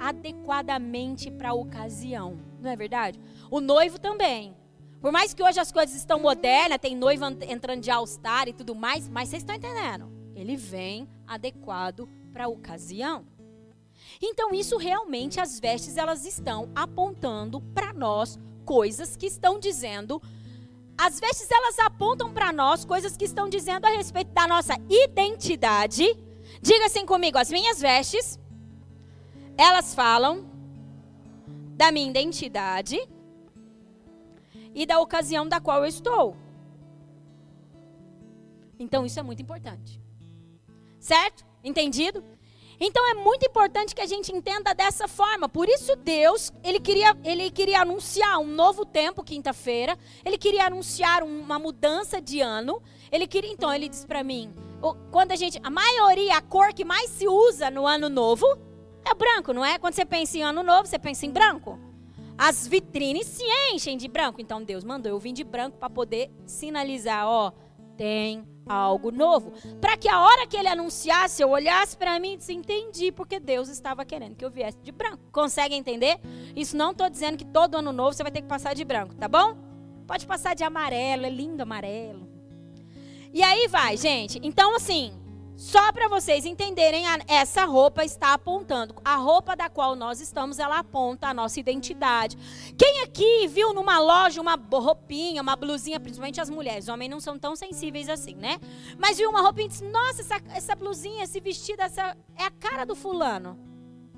[0.01, 3.21] adequadamente para a ocasião, não é verdade?
[3.51, 4.57] O noivo também.
[5.07, 8.75] Por mais que hoje as coisas estão modernas, tem noiva entrando de all-star e tudo
[8.75, 10.11] mais, mas vocês estão entendendo?
[10.35, 13.25] Ele vem adequado para a ocasião.
[14.21, 20.21] Então, isso realmente, as vestes, elas estão apontando para nós coisas que estão dizendo.
[20.99, 26.05] As vestes, elas apontam para nós coisas que estão dizendo a respeito da nossa identidade.
[26.61, 28.41] Diga assim comigo: as minhas vestes,
[29.57, 30.51] elas falam
[31.77, 32.99] da minha identidade
[34.77, 36.37] e da ocasião da qual eu estou.
[38.79, 39.99] Então isso é muito importante.
[41.01, 41.47] Certo?
[41.65, 42.23] Entendido?
[42.79, 45.49] Então é muito importante que a gente entenda dessa forma.
[45.49, 49.99] Por isso Deus, ele queria, ele queria anunciar um novo tempo quinta-feira.
[50.23, 52.83] Ele queria anunciar uma mudança de ano.
[53.11, 54.55] Ele queria, então ele diz para mim,
[55.11, 58.47] quando a gente, a maioria, a cor que mais se usa no ano novo
[59.07, 59.79] é branco, não é?
[59.79, 61.79] Quando você pensa em ano novo, você pensa em branco.
[62.39, 64.41] As vitrines se enchem de branco.
[64.41, 67.53] Então Deus mandou eu vir de branco para poder sinalizar, ó,
[67.97, 69.53] tem algo novo.
[69.81, 73.39] Para que a hora que ele anunciasse, eu olhasse para mim e disse, entendi, porque
[73.41, 75.23] Deus estava querendo que eu viesse de branco.
[75.33, 76.19] Consegue entender?
[76.55, 79.15] Isso não estou dizendo que todo ano novo você vai ter que passar de branco,
[79.15, 79.57] tá bom?
[80.07, 82.29] Pode passar de amarelo, é lindo amarelo.
[83.33, 84.41] E aí vai, gente.
[84.43, 85.13] Então, assim,
[85.57, 88.95] só para vocês entenderem, essa roupa está apontando.
[89.03, 92.37] A roupa da qual nós estamos, ela aponta a nossa identidade.
[92.77, 97.21] Quem aqui viu numa loja uma roupinha, uma blusinha, principalmente as mulheres, os homens não
[97.21, 98.61] são tão sensíveis assim, né?
[98.99, 102.51] Mas viu uma roupinha e disse: Nossa, essa, essa blusinha, esse vestido, essa é a
[102.51, 103.59] cara do fulano.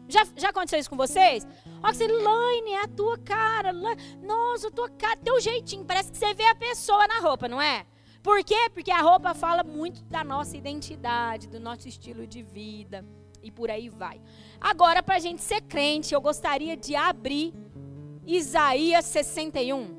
[0.09, 1.45] Já, já aconteceu isso com vocês?
[1.45, 3.73] Que você, Laine, é a tua cara.
[3.73, 5.85] Nossa, a tua cara, teu jeitinho.
[5.85, 7.87] Parece que você vê a pessoa na roupa, não é?
[8.23, 8.69] Por quê?
[8.73, 13.05] Porque a roupa fala muito da nossa identidade, do nosso estilo de vida
[13.43, 14.21] e por aí vai.
[14.61, 17.55] Agora, para a gente ser crente, eu gostaria de abrir
[18.27, 19.97] Isaías 61.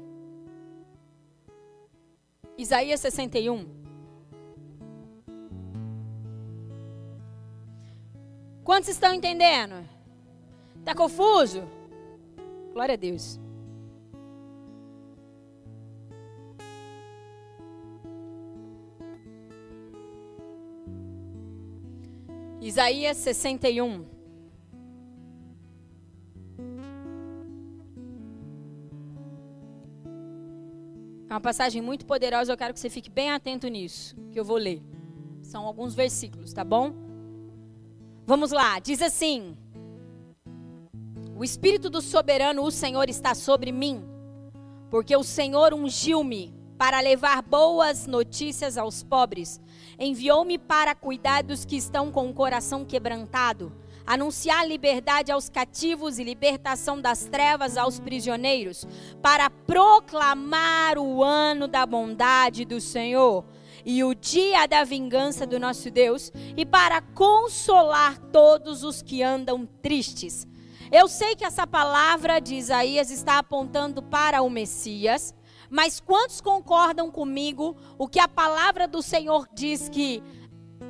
[2.58, 3.66] Isaías 61.
[8.64, 9.88] Quantos estão entendendo?
[10.78, 11.64] Está confuso?
[12.74, 13.40] Glória a Deus.
[22.62, 24.06] Isaías 61.
[31.30, 34.44] É uma passagem muito poderosa, eu quero que você fique bem atento nisso, que eu
[34.44, 34.82] vou ler.
[35.42, 36.92] São alguns versículos, tá bom?
[38.26, 39.56] Vamos lá, diz assim:
[41.36, 44.04] O Espírito do Soberano, o Senhor, está sobre mim,
[44.90, 49.62] porque o Senhor ungiu-me para levar boas notícias aos pobres.
[50.00, 53.72] Enviou-me para cuidar dos que estão com o coração quebrantado,
[54.08, 58.88] anunciar liberdade aos cativos e libertação das trevas aos prisioneiros,
[59.22, 63.44] para proclamar o ano da bondade do Senhor
[63.86, 69.66] e o dia da vingança do nosso Deus, e para consolar todos os que andam
[69.82, 70.48] tristes.
[70.92, 75.36] Eu sei que essa palavra de Isaías está apontando para o Messias,
[75.70, 80.24] mas quantos concordam comigo o que a palavra do Senhor diz que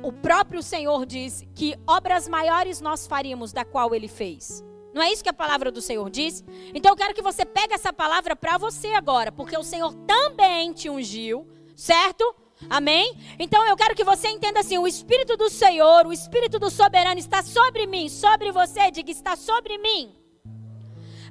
[0.02, 4.64] o próprio Senhor diz que obras maiores nós faríamos da qual ele fez?
[4.94, 6.44] Não é isso que a palavra do Senhor diz?
[6.74, 10.72] Então eu quero que você pegue essa palavra para você agora, porque o Senhor também
[10.72, 12.34] te ungiu, certo?
[12.68, 13.16] Amém?
[13.38, 17.18] Então eu quero que você entenda assim: o Espírito do Senhor, o Espírito do Soberano
[17.18, 20.12] está sobre mim, sobre você, diga, está sobre mim,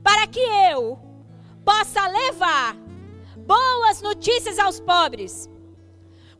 [0.02, 0.98] para que eu
[1.66, 2.89] possa levar
[3.50, 5.50] boas notícias aos pobres,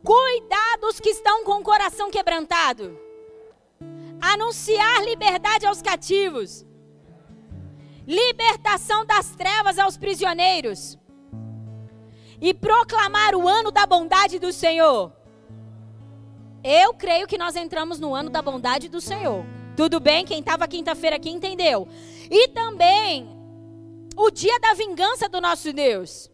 [0.04, 2.96] cuidar dos que estão com o coração quebrantado,
[4.20, 6.64] anunciar liberdade aos cativos,
[8.06, 10.96] libertação das trevas aos prisioneiros
[12.40, 15.12] e proclamar o ano da bondade do Senhor.
[16.62, 19.44] Eu creio que nós entramos no ano da bondade do Senhor.
[19.76, 20.24] Tudo bem?
[20.24, 21.88] Quem estava quinta-feira aqui entendeu.
[22.30, 23.28] E também
[24.16, 26.30] o dia da vingança do nosso Deus.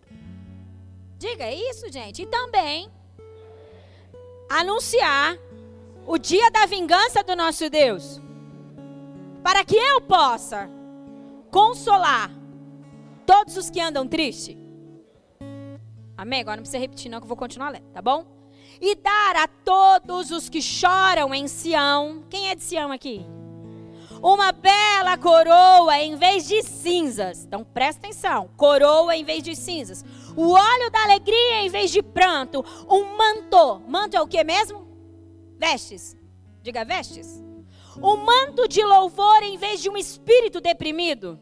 [1.28, 2.22] Diga é isso, gente.
[2.22, 2.88] E também
[4.48, 5.36] anunciar
[6.06, 8.20] o dia da vingança do nosso Deus.
[9.42, 10.70] Para que eu possa
[11.50, 12.30] consolar
[13.26, 14.56] todos os que andam tristes.
[16.16, 16.42] Amém?
[16.42, 18.24] Agora não precisa repetir, não, que eu vou continuar lendo, tá bom?
[18.80, 22.24] E dar a todos os que choram em Sião.
[22.30, 23.26] Quem é de Sião aqui?
[24.22, 27.44] uma bela coroa em vez de cinzas.
[27.44, 30.04] Então presta atenção: coroa em vez de cinzas.
[30.36, 32.64] O óleo da alegria em vez de pranto.
[32.88, 33.80] Um manto.
[33.88, 34.86] Manto é o que mesmo?
[35.58, 36.16] Vestes.
[36.62, 37.42] Diga vestes.
[37.96, 41.40] Um manto de louvor em vez de um espírito deprimido.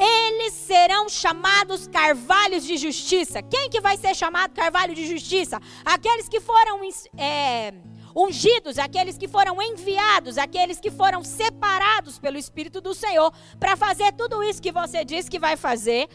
[0.00, 3.42] Eles serão chamados carvalhos de justiça.
[3.42, 5.60] Quem que vai ser chamado carvalho de justiça?
[5.84, 6.80] Aqueles que foram
[7.16, 7.74] é,
[8.14, 14.12] ungidos, aqueles que foram enviados, aqueles que foram separados pelo Espírito do Senhor para fazer
[14.12, 16.08] tudo isso que você diz que vai fazer.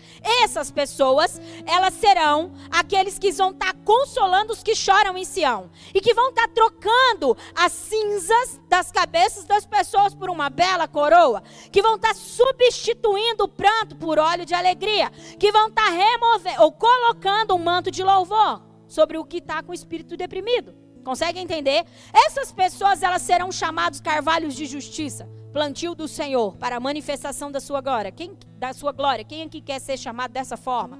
[0.43, 5.69] Essas pessoas, elas serão aqueles que vão estar tá consolando os que choram em Sião
[5.93, 10.87] e que vão estar tá trocando as cinzas das cabeças das pessoas por uma bela
[10.87, 15.89] coroa, que vão estar tá substituindo o pranto por óleo de alegria, que vão estar
[15.89, 20.82] removendo ou colocando um manto de louvor sobre o que está com o espírito deprimido.
[21.03, 21.85] Consegue entender?
[22.13, 27.59] Essas pessoas elas serão chamados carvalhos de justiça, plantio do Senhor para a manifestação da
[27.59, 28.11] sua glória.
[28.11, 29.25] Quem da sua glória?
[29.25, 30.97] Quem aqui quer ser chamado dessa forma?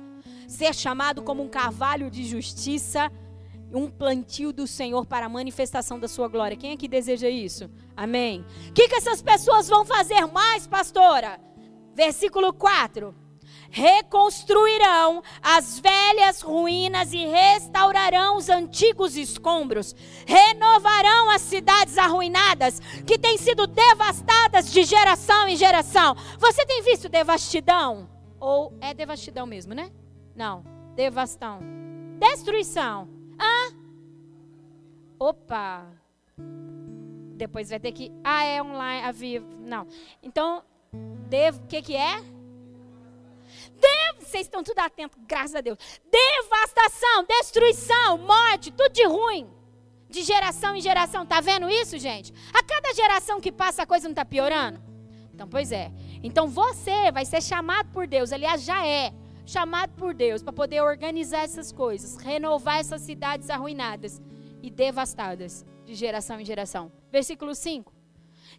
[0.47, 3.09] Ser chamado como um carvalho de justiça,
[3.73, 6.57] um plantio do Senhor para a manifestação da sua glória.
[6.57, 7.69] Quem aqui deseja isso?
[7.95, 8.45] Amém.
[8.69, 11.39] O que, que essas pessoas vão fazer mais, pastora?
[11.95, 13.22] Versículo 4
[13.73, 19.95] reconstruirão as velhas ruínas e restaurarão os antigos escombros,
[20.27, 26.15] renovarão as cidades arruinadas que têm sido devastadas de geração em geração.
[26.37, 28.07] Você tem visto devastidão?
[28.39, 29.91] Ou é devastidão mesmo, né?
[30.35, 30.63] Não,
[30.95, 31.59] devastação.
[32.19, 33.09] Destruição.
[33.39, 33.71] Ah?
[35.19, 35.87] Opa!
[37.35, 38.11] Depois vai ter que.
[38.23, 39.47] Ah, é online, a vivo.
[39.59, 39.87] Não.
[40.21, 42.32] Então, o que, que é?
[44.19, 45.77] Vocês estão tudo atentos, graças a Deus.
[46.09, 49.49] Devastação, destruição, morte, tudo de ruim.
[50.09, 51.25] De geração em geração.
[51.25, 52.33] Tá vendo isso, gente?
[52.53, 54.81] A cada geração que passa a coisa não está piorando?
[55.33, 55.91] Então, pois é.
[56.23, 59.13] Então você vai ser chamado por Deus, aliás, já é
[59.45, 64.21] chamado por Deus para poder organizar essas coisas, renovar essas cidades arruinadas
[64.61, 66.91] e devastadas de geração em geração.
[67.11, 67.92] Versículo 5.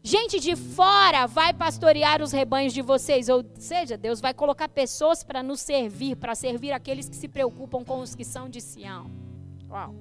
[0.06, 5.24] Gente de fora vai pastorear os rebanhos de vocês, ou seja, Deus vai colocar pessoas
[5.24, 9.10] para nos servir, para servir aqueles que se preocupam com os que são de Sião.
[9.66, 9.94] Uau.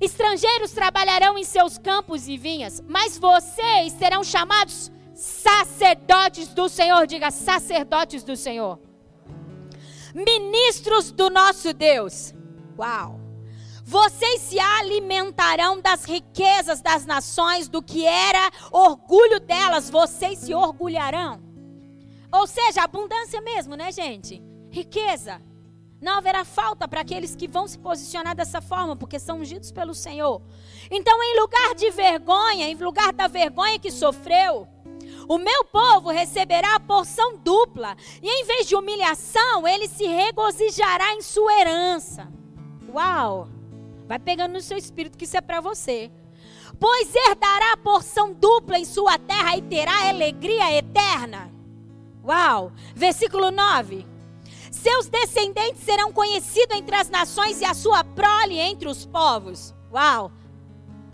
[0.00, 7.04] Estrangeiros trabalharão em seus campos e vinhas, mas vocês serão chamados sacerdotes do Senhor.
[7.04, 8.78] Diga, sacerdotes do Senhor.
[10.14, 12.32] Ministros do nosso Deus.
[12.78, 13.17] Uau.
[13.88, 21.40] Vocês se alimentarão das riquezas das nações, do que era orgulho delas, vocês se orgulharão.
[22.30, 24.42] Ou seja, abundância mesmo, né, gente?
[24.70, 25.40] Riqueza.
[26.02, 29.94] Não haverá falta para aqueles que vão se posicionar dessa forma, porque são ungidos pelo
[29.94, 30.42] Senhor.
[30.90, 34.68] Então, em lugar de vergonha, em lugar da vergonha que sofreu,
[35.26, 41.14] o meu povo receberá a porção dupla, e em vez de humilhação, ele se regozijará
[41.14, 42.28] em sua herança.
[42.92, 43.56] Uau!
[44.08, 46.10] Vai pegando no seu espírito que isso é para você.
[46.80, 51.52] Pois herdará a porção dupla em sua terra e terá alegria eterna.
[52.24, 52.72] Uau!
[52.94, 54.06] Versículo 9.
[54.70, 59.74] Seus descendentes serão conhecidos entre as nações e a sua prole entre os povos.
[59.92, 60.32] Uau!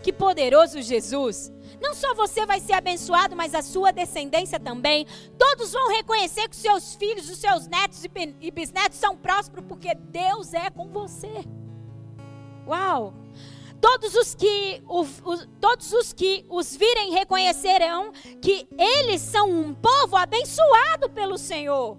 [0.01, 1.51] Que poderoso Jesus!
[1.81, 5.05] Não só você vai ser abençoado, mas a sua descendência também.
[5.37, 8.05] Todos vão reconhecer que seus filhos, os seus netos
[8.39, 11.43] e bisnetos são prósperos, porque Deus é com você.
[12.67, 13.13] Uau!
[13.79, 14.81] Todos os que
[15.61, 21.97] todos os que os virem reconhecerão que eles são um povo abençoado pelo Senhor.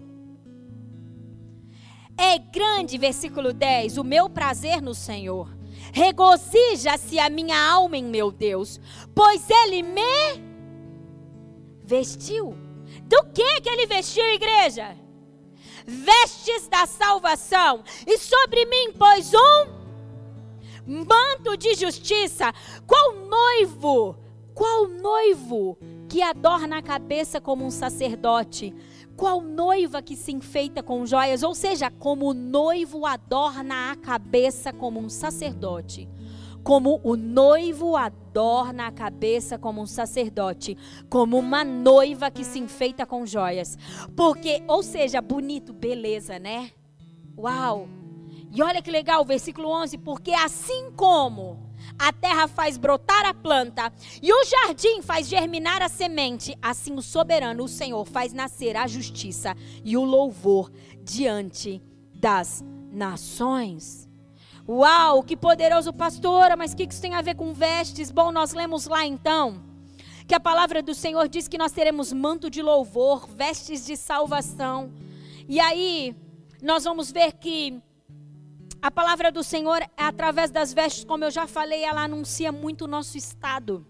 [2.18, 5.54] É grande, versículo 10, o meu prazer no Senhor.
[5.92, 8.80] Regozija-se a minha alma em meu Deus,
[9.14, 10.42] pois ele me
[11.84, 12.56] vestiu.
[13.02, 14.96] Do que que ele vestiu, igreja?
[15.86, 19.85] Vestes da salvação, e sobre mim pôs um
[20.86, 22.52] manto de justiça.
[22.86, 24.16] Qual noivo?
[24.54, 25.76] Qual noivo
[26.08, 28.74] que adorna a cabeça como um sacerdote?
[29.16, 31.42] Qual noiva que se enfeita com joias?
[31.42, 36.08] Ou seja, como o noivo adorna a cabeça como um sacerdote.
[36.62, 40.76] Como o noivo adorna a cabeça como um sacerdote,
[41.08, 43.78] como uma noiva que se enfeita com joias.
[44.16, 46.72] Porque, ou seja, bonito, beleza, né?
[47.38, 48.05] Uau!
[48.56, 51.58] E olha que legal, versículo 11: porque assim como
[51.98, 53.92] a terra faz brotar a planta
[54.22, 58.86] e o jardim faz germinar a semente, assim o soberano, o Senhor, faz nascer a
[58.86, 61.82] justiça e o louvor diante
[62.14, 64.08] das nações.
[64.66, 68.10] Uau, que poderoso, pastora, mas o que isso tem a ver com vestes?
[68.10, 69.62] Bom, nós lemos lá então
[70.26, 74.90] que a palavra do Senhor diz que nós teremos manto de louvor, vestes de salvação.
[75.46, 76.16] E aí,
[76.62, 77.82] nós vamos ver que
[78.86, 82.84] a palavra do Senhor, é através das vestes, como eu já falei, ela anuncia muito
[82.84, 83.84] o nosso estado.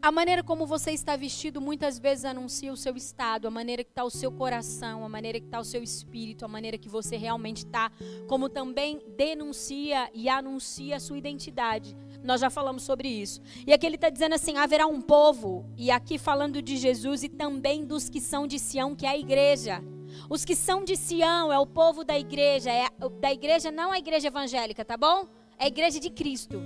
[0.00, 3.90] A maneira como você está vestido muitas vezes anuncia o seu estado, a maneira que
[3.90, 7.18] está o seu coração, a maneira que está o seu espírito, a maneira que você
[7.18, 7.92] realmente está,
[8.26, 11.94] como também denuncia e anuncia a sua identidade.
[12.24, 13.42] Nós já falamos sobre isso.
[13.66, 17.28] E aqui ele está dizendo assim: haverá um povo, e aqui falando de Jesus e
[17.28, 19.84] também dos que são de Sião, que é a igreja.
[20.28, 22.88] Os que são de Sião é o povo da igreja, é
[23.20, 25.28] da igreja não a igreja evangélica, tá bom?
[25.58, 26.60] É a igreja de Cristo.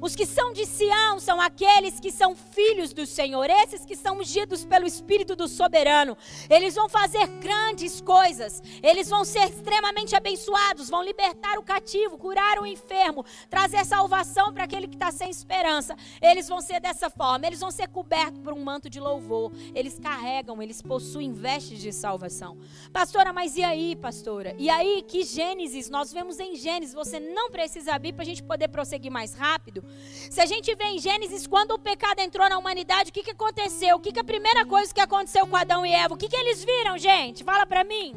[0.00, 4.18] Os que são de Sião são aqueles que são filhos do Senhor, esses que são
[4.18, 6.16] ungidos pelo Espírito do Soberano.
[6.48, 12.58] Eles vão fazer grandes coisas, eles vão ser extremamente abençoados, vão libertar o cativo, curar
[12.58, 15.96] o enfermo, trazer salvação para aquele que está sem esperança.
[16.22, 19.52] Eles vão ser dessa forma, eles vão ser cobertos por um manto de louvor.
[19.74, 22.56] Eles carregam, eles possuem vestes de salvação.
[22.92, 24.54] Pastora, mas e aí, pastora?
[24.58, 25.90] E aí, que Gênesis?
[25.90, 29.84] Nós vemos em Gênesis, você não precisa abrir para a gente poder prosseguir mais rápido.
[30.30, 33.30] Se a gente vê em Gênesis, quando o pecado entrou na humanidade, o que, que
[33.30, 33.96] aconteceu?
[33.96, 36.14] O que, que a primeira coisa que aconteceu com Adão e Eva?
[36.14, 37.42] O que, que eles viram, gente?
[37.44, 38.14] Fala para mim.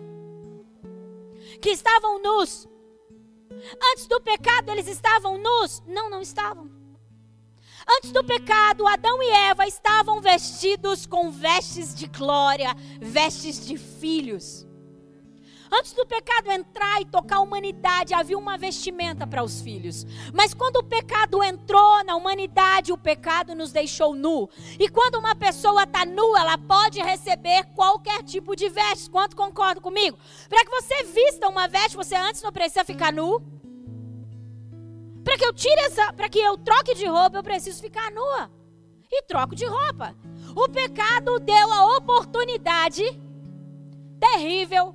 [1.61, 2.67] Que estavam nus.
[3.91, 5.81] Antes do pecado, eles estavam nus?
[5.87, 6.69] Não, não estavam.
[7.97, 14.65] Antes do pecado, Adão e Eva estavam vestidos com vestes de glória, vestes de filhos.
[15.73, 20.05] Antes do pecado entrar e tocar a humanidade, havia uma vestimenta para os filhos.
[20.33, 24.49] Mas quando o pecado entrou na humanidade, o pecado nos deixou nu.
[24.77, 29.09] E quando uma pessoa está nua, ela pode receber qualquer tipo de veste.
[29.09, 30.17] Quanto concorda comigo?
[30.49, 33.41] Para que você vista uma veste, você antes não precisa ficar nu.
[35.23, 38.51] Para que eu tire essa, para que eu troque de roupa, eu preciso ficar nua.
[39.09, 40.13] E troco de roupa.
[40.53, 43.03] O pecado deu a oportunidade
[44.19, 44.93] terrível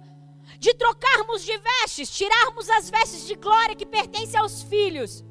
[0.67, 5.25] de trocarmos de vestes, tirarmos as vestes de glória que pertencem aos filhos,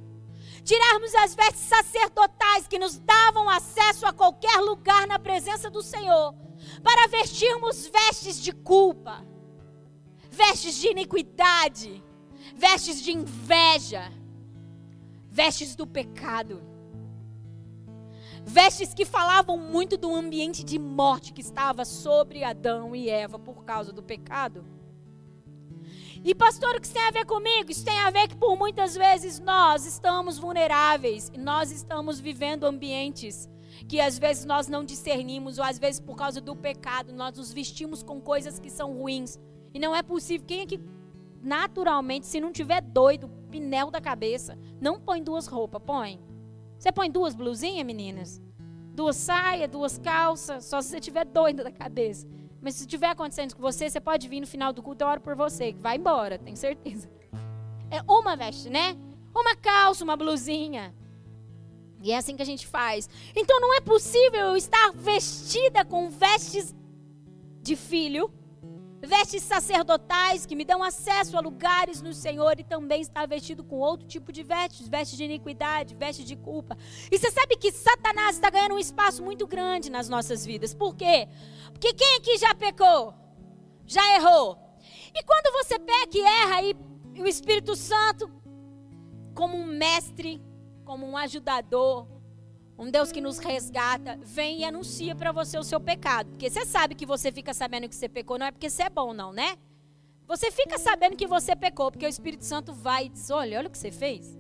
[0.63, 6.33] tirarmos as vestes sacerdotais que nos davam acesso a qualquer lugar na presença do Senhor,
[6.81, 9.27] para vestirmos vestes de culpa,
[10.31, 12.01] vestes de iniquidade,
[12.55, 14.09] vestes de inveja,
[15.29, 16.63] vestes do pecado.
[18.47, 23.65] Vestes que falavam muito do ambiente de morte que estava sobre Adão e Eva por
[23.65, 24.63] causa do pecado.
[26.25, 27.69] E pastor, o que isso tem a ver comigo?
[27.69, 32.63] Isso tem a ver que por muitas vezes nós estamos vulneráveis, e nós estamos vivendo
[32.63, 33.47] ambientes
[33.87, 37.53] que às vezes nós não discernimos, ou às vezes por causa do pecado, nós nos
[37.53, 39.39] vestimos com coisas que são ruins.
[39.71, 40.47] E não é possível.
[40.47, 40.79] Quem é que
[41.43, 46.19] naturalmente, se não tiver doido, pinel da cabeça, não põe duas roupas, põe.
[46.79, 48.41] Você põe duas blusinhas, meninas?
[48.95, 52.27] Duas saias, duas calças, só se você tiver doido da cabeça.
[52.65, 55.21] Mas se estiver acontecendo com você, você pode vir no final do culto, eu oro
[55.21, 57.07] por você, vai embora, tenho certeza.
[57.91, 58.97] É uma veste, né?
[59.35, 60.91] Uma calça, uma blusinha.
[62.01, 63.07] E é assim que a gente faz.
[63.35, 66.73] Então não é possível eu estar vestida com vestes
[67.61, 68.33] de filho,
[69.05, 73.77] vestes sacerdotais que me dão acesso a lugares no Senhor e também estar vestido com
[73.77, 76.77] outro tipo de vestes, vestes de iniquidade, vestes de culpa.
[77.11, 80.73] E você sabe que Satanás está ganhando um espaço muito grande nas nossas vidas.
[80.73, 81.27] Por quê?
[81.71, 83.13] Porque quem aqui já pecou?
[83.85, 84.57] Já errou?
[85.13, 88.29] E quando você peca e erra, e o Espírito Santo,
[89.33, 90.41] como um mestre,
[90.83, 92.07] como um ajudador,
[92.77, 96.29] um Deus que nos resgata, vem e anuncia para você o seu pecado.
[96.31, 98.89] Porque você sabe que você fica sabendo que você pecou, não é porque você é
[98.89, 99.57] bom, não, né?
[100.27, 103.67] Você fica sabendo que você pecou, porque o Espírito Santo vai e diz: olha, olha
[103.67, 104.37] o que você fez.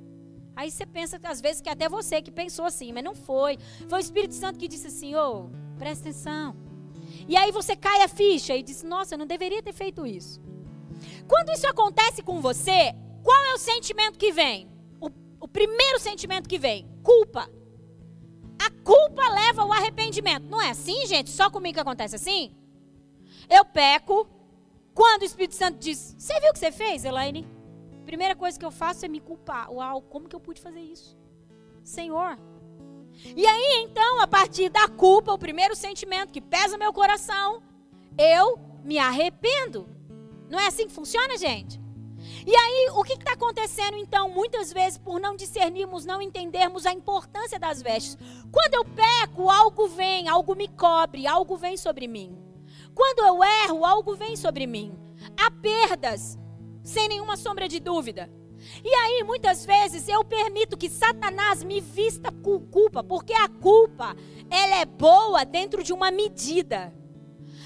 [0.55, 3.57] Aí você pensa, às vezes, que até você que pensou assim, mas não foi.
[3.87, 6.55] Foi o Espírito Santo que disse assim: ô, oh, presta atenção.
[7.27, 10.41] E aí você cai a ficha e diz: Nossa, eu não deveria ter feito isso.
[11.27, 14.69] Quando isso acontece com você, qual é o sentimento que vem?
[14.99, 15.09] O,
[15.39, 17.49] o primeiro sentimento que vem: culpa.
[18.65, 20.47] A culpa leva ao arrependimento.
[20.47, 21.29] Não é assim, gente?
[21.29, 22.55] Só comigo que acontece assim?
[23.49, 24.27] Eu peco.
[24.93, 27.47] Quando o Espírito Santo diz: Você viu o que você fez, Elaine?
[28.05, 29.71] Primeira coisa que eu faço é me culpar.
[29.71, 31.17] Uau, como que eu pude fazer isso?
[31.83, 32.37] Senhor,
[33.35, 37.61] e aí, então, a partir da culpa, o primeiro sentimento que pesa meu coração,
[38.17, 39.87] eu me arrependo.
[40.49, 41.79] Não é assim que funciona, gente?
[42.45, 44.29] E aí, o que está acontecendo então?
[44.29, 48.17] Muitas vezes, por não discernirmos, não entendermos a importância das vestes.
[48.51, 52.37] Quando eu peco, algo vem, algo me cobre, algo vem sobre mim.
[52.93, 54.97] Quando eu erro, algo vem sobre mim.
[55.37, 56.37] Há perdas,
[56.83, 58.29] sem nenhuma sombra de dúvida.
[58.83, 64.15] E aí, muitas vezes, eu permito que Satanás me vista com culpa, porque a culpa,
[64.49, 66.93] ela é boa dentro de uma medida.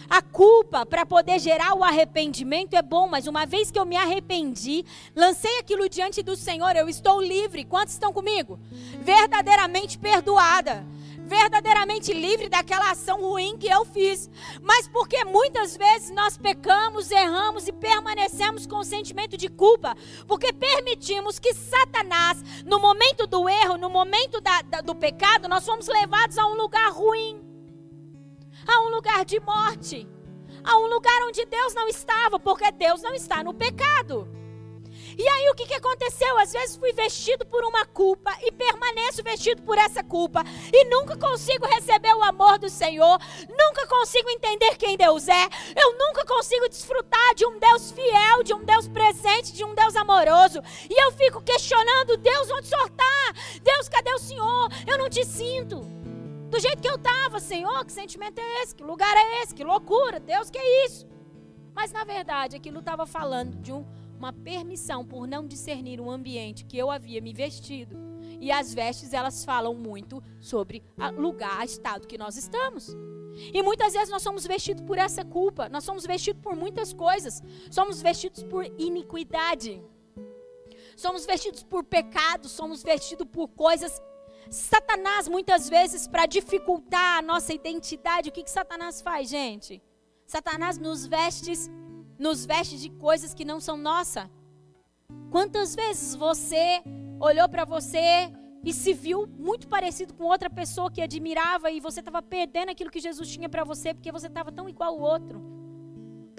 [0.09, 3.95] A culpa, para poder gerar o arrependimento, é bom, mas uma vez que eu me
[3.95, 4.83] arrependi,
[5.15, 7.63] lancei aquilo diante do Senhor, eu estou livre.
[7.63, 8.59] Quantos estão comigo?
[9.01, 10.83] Verdadeiramente perdoada
[11.29, 14.27] verdadeiramente livre daquela ação ruim que eu fiz.
[14.63, 19.95] Mas porque muitas vezes nós pecamos, erramos e permanecemos com o sentimento de culpa,
[20.27, 25.63] porque permitimos que Satanás, no momento do erro, no momento da, da, do pecado, nós
[25.63, 27.39] fomos levados a um lugar ruim,
[28.69, 30.07] a um lugar de morte,
[30.63, 34.27] a um lugar onde Deus não estava, porque Deus não está no pecado.
[35.17, 36.37] E aí o que, que aconteceu?
[36.37, 41.17] Às vezes fui vestido por uma culpa e permaneço vestido por essa culpa e nunca
[41.17, 46.69] consigo receber o amor do Senhor, nunca consigo entender quem Deus é, eu nunca consigo
[46.69, 50.61] desfrutar de um Deus fiel, de um Deus presente, de um Deus amoroso.
[50.89, 53.33] E eu fico questionando: Deus, onde Senhor está?
[53.61, 54.69] Deus, cadê o Senhor?
[54.87, 55.98] Eu não te sinto.
[56.49, 58.75] Do jeito que eu estava, Senhor, que sentimento é esse?
[58.75, 59.53] Que lugar é esse?
[59.53, 61.07] Que loucura, Deus, que é isso?
[61.73, 63.85] Mas na verdade, aquilo estava falando de um
[64.19, 67.95] uma permissão por não discernir um ambiente que eu havia me vestido.
[68.41, 72.89] E as vestes, elas falam muito sobre o lugar, estado que nós estamos.
[73.53, 77.41] E muitas vezes nós somos vestidos por essa culpa, nós somos vestidos por muitas coisas.
[77.71, 79.81] Somos vestidos por iniquidade.
[80.95, 84.01] Somos vestidos por pecado, somos vestidos por coisas
[84.49, 89.81] Satanás, muitas vezes, para dificultar a nossa identidade, o que, que Satanás faz, gente?
[90.25, 91.53] Satanás nos veste
[92.17, 94.29] nos veste de coisas que não são nossa.
[95.31, 96.83] Quantas vezes você
[97.19, 98.29] olhou para você
[98.63, 102.91] e se viu muito parecido com outra pessoa que admirava e você estava perdendo aquilo
[102.91, 105.58] que Jesus tinha para você porque você estava tão igual ao outro?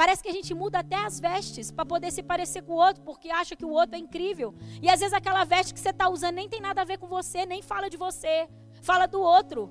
[0.00, 3.02] Parece que a gente muda até as vestes para poder se parecer com o outro,
[3.02, 4.54] porque acha que o outro é incrível.
[4.80, 7.06] E às vezes aquela veste que você está usando nem tem nada a ver com
[7.06, 8.48] você, nem fala de você,
[8.80, 9.70] fala do outro.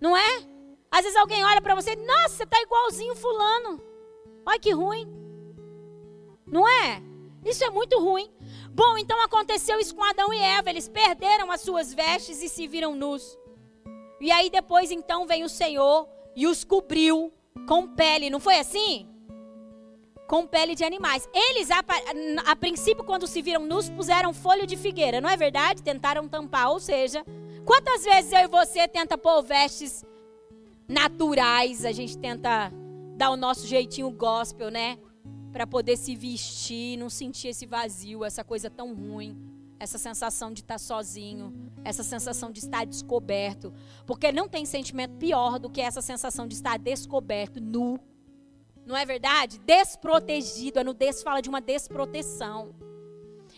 [0.00, 0.48] Não é?
[0.90, 3.78] Às vezes alguém olha para você e nossa, você tá igualzinho fulano.
[4.46, 5.06] Olha que ruim.
[6.46, 7.02] Não é?
[7.44, 8.32] Isso é muito ruim.
[8.70, 10.70] Bom, então aconteceu isso com Adão e Eva.
[10.70, 13.38] Eles perderam as suas vestes e se viram nus.
[14.18, 17.30] E aí depois então vem o Senhor e os cobriu
[17.66, 18.30] com pele.
[18.30, 19.08] Não foi assim?
[20.28, 21.28] Com pele de animais.
[21.32, 21.82] Eles, a,
[22.46, 25.20] a, princípio, quando se viram nus, puseram folha de figueira.
[25.20, 25.82] Não é verdade?
[25.82, 26.70] Tentaram tampar.
[26.70, 27.24] Ou seja,
[27.64, 30.04] quantas vezes eu e você tenta pôr vestes
[30.88, 32.70] naturais, a gente tenta
[33.16, 34.98] dar o nosso jeitinho gospel, né?
[35.52, 39.36] Para poder se vestir, não sentir esse vazio, essa coisa tão ruim,
[39.78, 43.72] essa sensação de estar sozinho, essa sensação de estar descoberto.
[44.06, 47.98] Porque não tem sentimento pior do que essa sensação de estar descoberto, nu.
[48.86, 49.58] Não é verdade?
[49.60, 52.74] Desprotegido, a nudez fala de uma desproteção.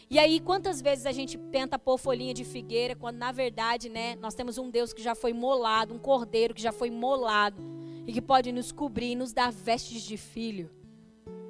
[0.08, 4.14] E aí, quantas vezes a gente tenta pôr folhinha de figueira, quando na verdade, né,
[4.16, 7.60] nós temos um Deus que já foi molado, um cordeiro que já foi molado
[8.06, 10.70] e que pode nos cobrir e nos dar vestes de filho.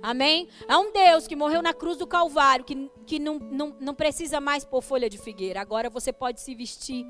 [0.06, 0.48] Amém?
[0.68, 4.40] É um Deus que morreu na cruz do Calvário, que, que não, não, não precisa
[4.40, 5.60] mais pôr folha de figueira.
[5.60, 7.04] Agora você pode se vestir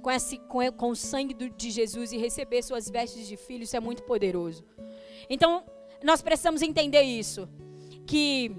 [0.00, 3.64] com, esse, com, com o sangue do, de Jesus e receber suas vestes de filho.
[3.64, 4.64] Isso é muito poderoso.
[5.28, 5.62] Então,
[6.02, 7.46] nós precisamos entender isso.
[8.06, 8.50] Que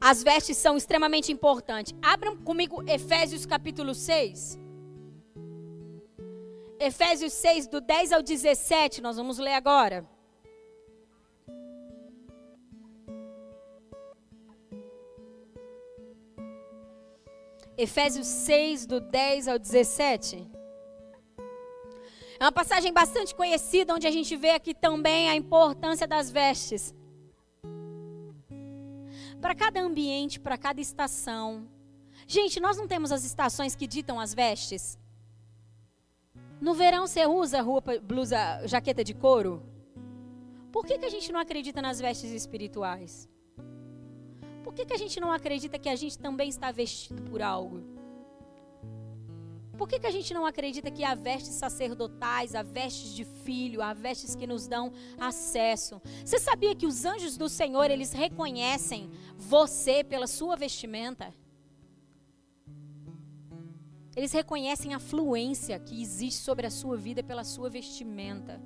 [0.00, 1.94] as vestes são extremamente importantes.
[2.00, 4.58] Abram comigo Efésios capítulo 6.
[6.80, 10.15] Efésios 6, do 10 ao 17, nós vamos ler agora.
[17.78, 20.48] Efésios 6, do 10 ao 17.
[22.38, 26.94] É uma passagem bastante conhecida, onde a gente vê aqui também a importância das vestes
[29.40, 31.68] para cada ambiente, para cada estação.
[32.26, 34.98] Gente, nós não temos as estações que ditam as vestes?
[36.60, 39.62] No verão você usa roupa, blusa, jaqueta de couro?
[40.72, 43.28] Por que, que a gente não acredita nas vestes espirituais?
[44.76, 47.82] Que, que a gente não acredita que a gente também está vestido por algo?
[49.78, 53.80] Por que, que a gente não acredita que há vestes sacerdotais, há vestes de filho,
[53.80, 56.00] há vestes que nos dão acesso?
[56.22, 61.32] Você sabia que os anjos do Senhor, eles reconhecem você pela sua vestimenta?
[64.14, 68.60] Eles reconhecem a fluência que existe sobre a sua vida pela sua vestimenta.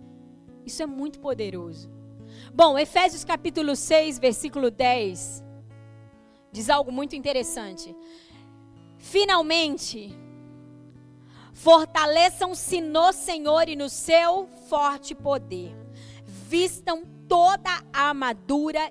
[0.67, 1.89] Isso é muito poderoso.
[2.53, 5.50] Bom, Efésios capítulo 6, versículo 10,
[6.53, 7.95] diz algo muito interessante.
[8.99, 10.17] Finalmente,
[11.61, 15.77] Fortaleçam-se no Senhor e no seu forte poder.
[16.25, 18.91] Vistam toda a armadura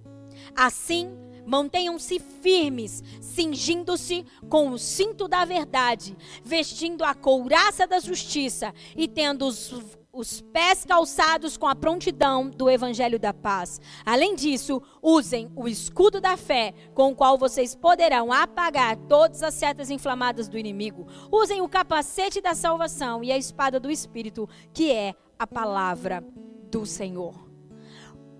[0.55, 1.09] Assim,
[1.45, 9.45] mantenham-se firmes, cingindo-se com o cinto da verdade, vestindo a couraça da justiça e tendo
[9.45, 13.79] os os pés calçados com a prontidão do evangelho da paz.
[14.05, 19.53] Além disso, usem o escudo da fé, com o qual vocês poderão apagar todas as
[19.53, 21.07] setas inflamadas do inimigo.
[21.31, 26.23] Usem o capacete da salvação e a espada do espírito, que é a palavra
[26.69, 27.50] do Senhor.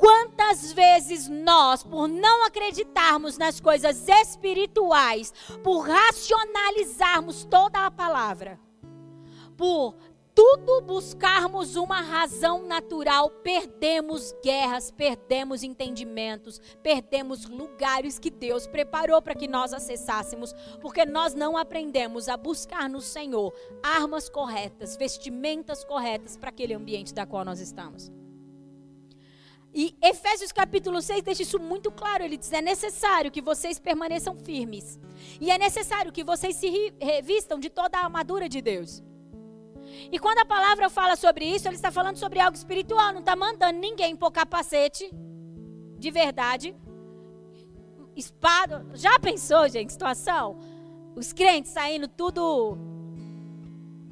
[0.02, 5.32] Quantas vezes nós, por não acreditarmos nas coisas espirituais,
[5.64, 8.60] por racionalizarmos toda a palavra,
[9.56, 9.96] por
[10.34, 19.36] tudo buscarmos uma razão natural, perdemos guerras, perdemos entendimentos, perdemos lugares que Deus preparou para
[19.36, 26.36] que nós acessássemos, porque nós não aprendemos a buscar no Senhor armas corretas, vestimentas corretas
[26.36, 28.12] para aquele ambiente da qual nós estamos.
[29.74, 32.24] E Efésios capítulo 6 deixa isso muito claro.
[32.24, 35.00] Ele diz: é necessário que vocês permaneçam firmes.
[35.40, 39.02] E é necessário que vocês se revistam de toda a armadura de Deus.
[40.12, 43.36] E quando a palavra fala sobre isso, ele está falando sobre algo espiritual, não está
[43.36, 45.10] mandando ninguém pôr capacete
[45.98, 46.76] de verdade.
[48.16, 48.86] Espada.
[48.94, 50.60] Já pensou, gente, situação?
[51.16, 52.78] Os crentes saindo tudo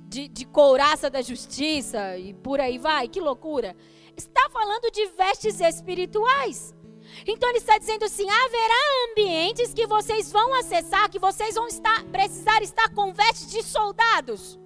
[0.07, 3.75] de, de couraça da justiça e por aí vai, que loucura.
[4.19, 6.75] Está falando de vestes espirituais.
[7.25, 12.03] Então ele está dizendo assim: haverá ambientes que vocês vão acessar, que vocês vão estar,
[12.05, 14.59] precisar estar com vestes de soldados.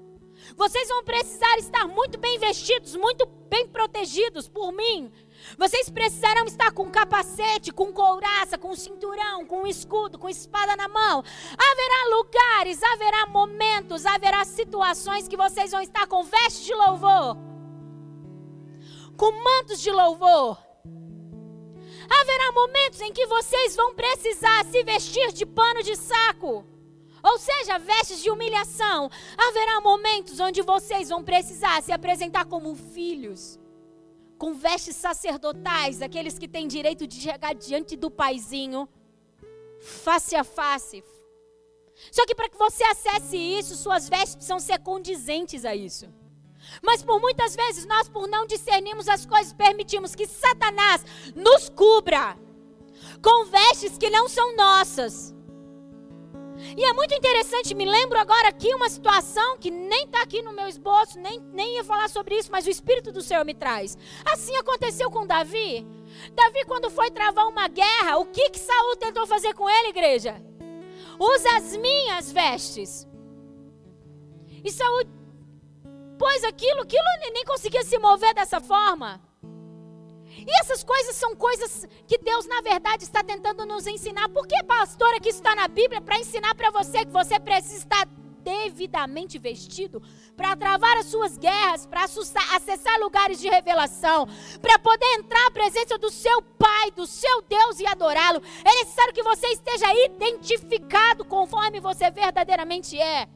[0.58, 5.12] Vocês vão precisar estar muito bem vestidos, muito bem protegidos por mim.
[5.56, 11.24] Vocês precisarão estar com capacete, com couraça, com cinturão, com escudo, com espada na mão.
[11.51, 17.38] Haverá lugares, haverá momentos, haverá situações que vocês vão estar com vestes de louvor,
[19.18, 20.57] com mantos de louvor.
[22.09, 26.66] Haverá momentos em que vocês vão precisar se vestir de pano de saco.
[27.24, 29.09] Ou seja, vestes de humilhação.
[29.38, 33.57] Haverá momentos onde vocês vão precisar se apresentar como filhos,
[34.38, 38.89] com vestes sacerdotais, aqueles que têm direito de chegar diante do paizinho,
[39.80, 41.01] face a face.
[42.11, 46.11] Só que para que você acesse isso, suas vestes precisam ser condizentes a isso.
[46.82, 51.05] Mas por muitas vezes nós, por não discernirmos as coisas, permitimos que Satanás
[51.36, 52.38] nos cubra
[53.21, 55.34] com vestes que não são nossas.
[56.78, 60.53] E é muito interessante, me lembro agora aqui uma situação que nem está aqui no
[60.53, 63.97] meu esboço, nem, nem ia falar sobre isso, mas o Espírito do Senhor me traz.
[64.32, 65.86] Assim aconteceu com Davi.
[66.34, 70.41] Davi, quando foi travar uma guerra, o que, que Saul tentou fazer com ele, igreja?
[71.19, 73.07] Usa as minhas vestes.
[74.63, 75.03] E Saul
[76.24, 77.03] pôs aquilo, aquilo
[77.34, 79.19] nem conseguia se mover dessa forma.
[80.38, 84.30] E essas coisas são coisas que Deus, na verdade, está tentando nos ensinar.
[84.30, 85.99] Por que, pastora, que isso está na Bíblia?
[85.99, 88.07] Para ensinar para você que você precisa estar
[88.41, 90.01] devidamente vestido
[90.36, 94.26] para travar as suas guerras, para acessar lugares de revelação,
[94.61, 98.41] para poder entrar à presença do seu Pai, do seu Deus e adorá-lo.
[98.63, 103.28] É necessário que você esteja identificado conforme você verdadeiramente é.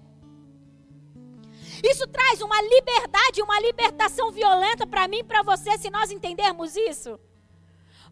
[1.83, 6.75] Isso traz uma liberdade, uma libertação violenta para mim e para você, se nós entendermos
[6.75, 7.19] isso.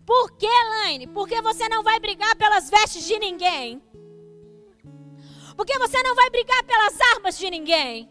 [0.05, 1.07] Por que, Elaine?
[1.07, 3.82] Porque você não vai brigar pelas vestes de ninguém.
[5.57, 8.09] Porque você não vai brigar pelas armas de ninguém.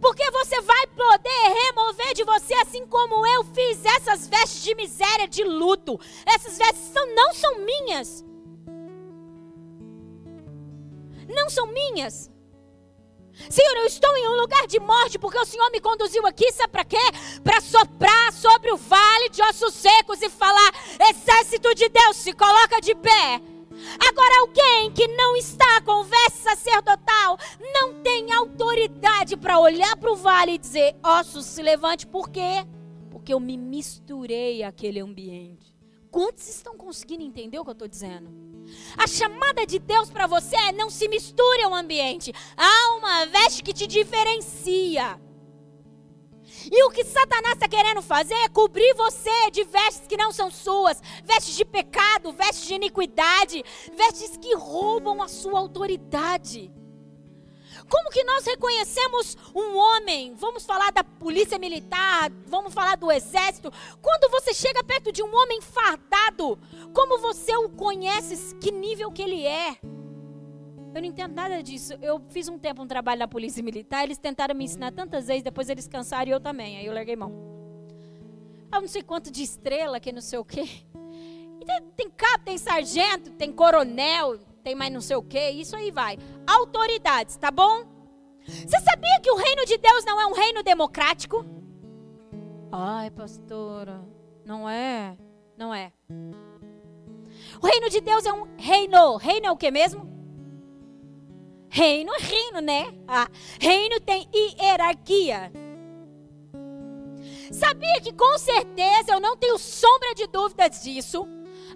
[0.00, 5.28] Porque você vai poder remover de você, assim como eu fiz, essas vestes de miséria,
[5.28, 5.98] de luto.
[6.26, 8.24] Essas vestes são, não são minhas.
[11.28, 12.31] Não são minhas.
[13.50, 16.70] Senhor, eu estou em um lugar de morte porque o Senhor me conduziu aqui, sabe
[16.70, 16.96] para quê?
[17.42, 20.72] Para soprar sobre o vale de ossos secos e falar:
[21.10, 23.40] Exército de Deus, se coloca de pé.
[23.98, 27.38] Agora, alguém que não está com veste sacerdotal
[27.74, 32.66] não tem autoridade para olhar para o vale e dizer: Ossos, se levante, por quê?
[33.10, 35.71] Porque eu me misturei àquele ambiente.
[36.12, 38.30] Quantos estão conseguindo entender o que eu estou dizendo?
[38.98, 42.34] A chamada de Deus para você é não se misture ao ambiente.
[42.54, 45.18] Há uma veste que te diferencia.
[46.70, 50.50] E o que Satanás está querendo fazer é cobrir você de vestes que não são
[50.50, 53.64] suas, vestes de pecado, vestes de iniquidade,
[53.96, 56.70] vestes que roubam a sua autoridade.
[57.92, 60.32] Como que nós reconhecemos um homem?
[60.36, 63.70] Vamos falar da polícia militar, vamos falar do exército.
[64.00, 66.58] Quando você chega perto de um homem fardado,
[66.94, 68.56] como você o conhece?
[68.56, 69.76] Que nível que ele é?
[69.82, 71.92] Eu não entendo nada disso.
[72.00, 75.42] Eu fiz um tempo um trabalho na polícia militar, eles tentaram me ensinar tantas vezes,
[75.42, 76.78] depois eles cansaram e eu também.
[76.78, 77.30] Aí eu larguei mão.
[78.72, 80.66] Eu não sei quanto de estrela, que não sei o quê.
[81.66, 85.90] Tem, tem cabo, tem sargento, tem coronel, tem mais não sei o que, isso aí
[85.90, 86.18] vai.
[86.46, 87.84] Autoridades, tá bom?
[88.46, 91.44] Você sabia que o reino de Deus não é um reino democrático?
[92.70, 94.02] Ai, pastora,
[94.44, 95.16] não é,
[95.56, 95.92] não é.
[97.60, 99.16] O reino de Deus é um reino.
[99.16, 100.10] Reino é o que mesmo?
[101.68, 102.94] Reino é reino, né?
[103.06, 103.28] Ah,
[103.60, 105.52] reino tem hierarquia.
[107.50, 111.26] Sabia que com certeza, eu não tenho sombra de dúvidas disso,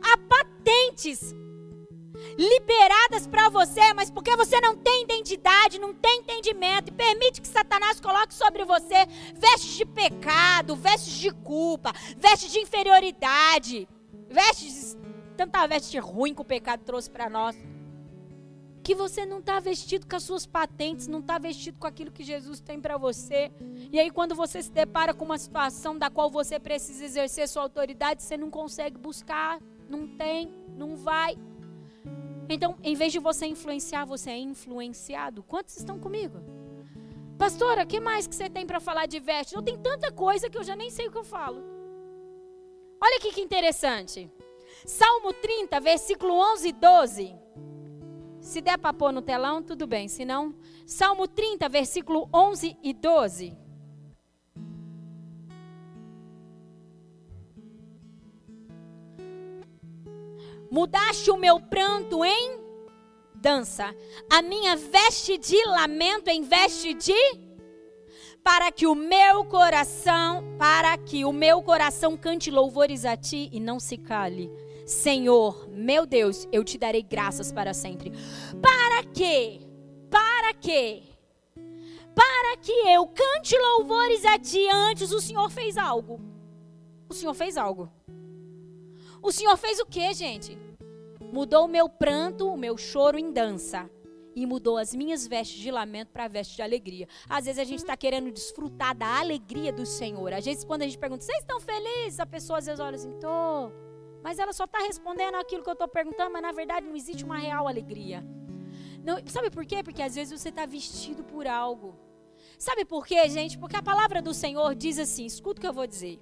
[0.03, 1.35] há patentes
[2.39, 7.49] liberadas para você, mas porque você não tem identidade, não tem entendimento e permite que
[7.49, 13.89] Satanás coloque sobre você vestes de pecado, vestes de culpa, vestes de inferioridade,
[14.29, 14.97] vestes
[15.37, 17.57] tanta veste ruim que o pecado trouxe para nós.
[18.83, 22.23] Que você não está vestido com as suas patentes, não está vestido com aquilo que
[22.23, 23.51] Jesus tem para você.
[23.93, 27.63] E aí, quando você se depara com uma situação da qual você precisa exercer sua
[27.63, 31.37] autoridade, você não consegue buscar, não tem, não vai.
[32.49, 35.43] Então, em vez de você influenciar, você é influenciado.
[35.43, 36.39] Quantos estão comigo?
[37.39, 39.55] Pastora, o que mais que você tem para falar de veste?
[39.55, 41.63] Eu tenho tanta coisa que eu já nem sei o que eu falo.
[43.03, 44.31] Olha aqui que interessante.
[44.85, 47.37] Salmo 30, versículo 11 e 12.
[48.41, 50.09] Se der para pôr no telão, tudo bem.
[50.09, 50.55] Se não,
[50.87, 53.57] Salmo 30, versículo 11 e 12.
[60.71, 62.59] Mudaste o meu pranto em
[63.35, 63.95] dança,
[64.31, 67.15] a minha veste de lamento em veste de.
[68.43, 73.61] para que o meu coração, para que o meu coração cante louvores a ti e
[73.61, 74.51] não se cale.
[74.87, 78.13] Senhor, meu Deus, eu te darei graças para sempre.
[78.63, 79.61] Para quê?
[80.09, 81.03] Para quê?
[82.15, 86.21] Para que eu cante louvores a ti antes o Senhor fez algo.
[87.09, 87.91] O Senhor fez algo.
[89.27, 90.57] O Senhor fez o que, gente?
[91.33, 93.91] Mudou o meu pranto, o meu choro em dança.
[94.37, 97.09] E mudou as minhas vestes de lamento para vestes de alegria.
[97.29, 100.33] Às vezes a gente está querendo desfrutar da alegria do Senhor.
[100.33, 102.21] Às vezes, quando a gente pergunta, vocês estão felizes?
[102.21, 103.73] A pessoa às vezes olha assim, tô.
[104.23, 107.25] Mas ela só está respondendo aquilo que eu estou perguntando, mas na verdade não existe
[107.25, 108.25] uma real alegria.
[109.03, 109.83] Não, sabe por quê?
[109.83, 111.99] Porque às vezes você está vestido por algo.
[112.61, 113.59] Sabe por quê, gente?
[113.59, 116.21] Porque a palavra do Senhor diz assim: escuta o que eu vou dizer.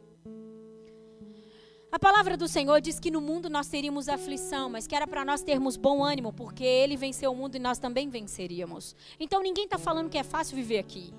[1.94, 5.24] A palavra do Senhor diz que no mundo nós teríamos aflição, mas que era para
[5.24, 8.96] nós termos bom ânimo, porque Ele venceu o mundo e nós também venceríamos.
[9.20, 11.14] Então ninguém está falando que é fácil viver aqui.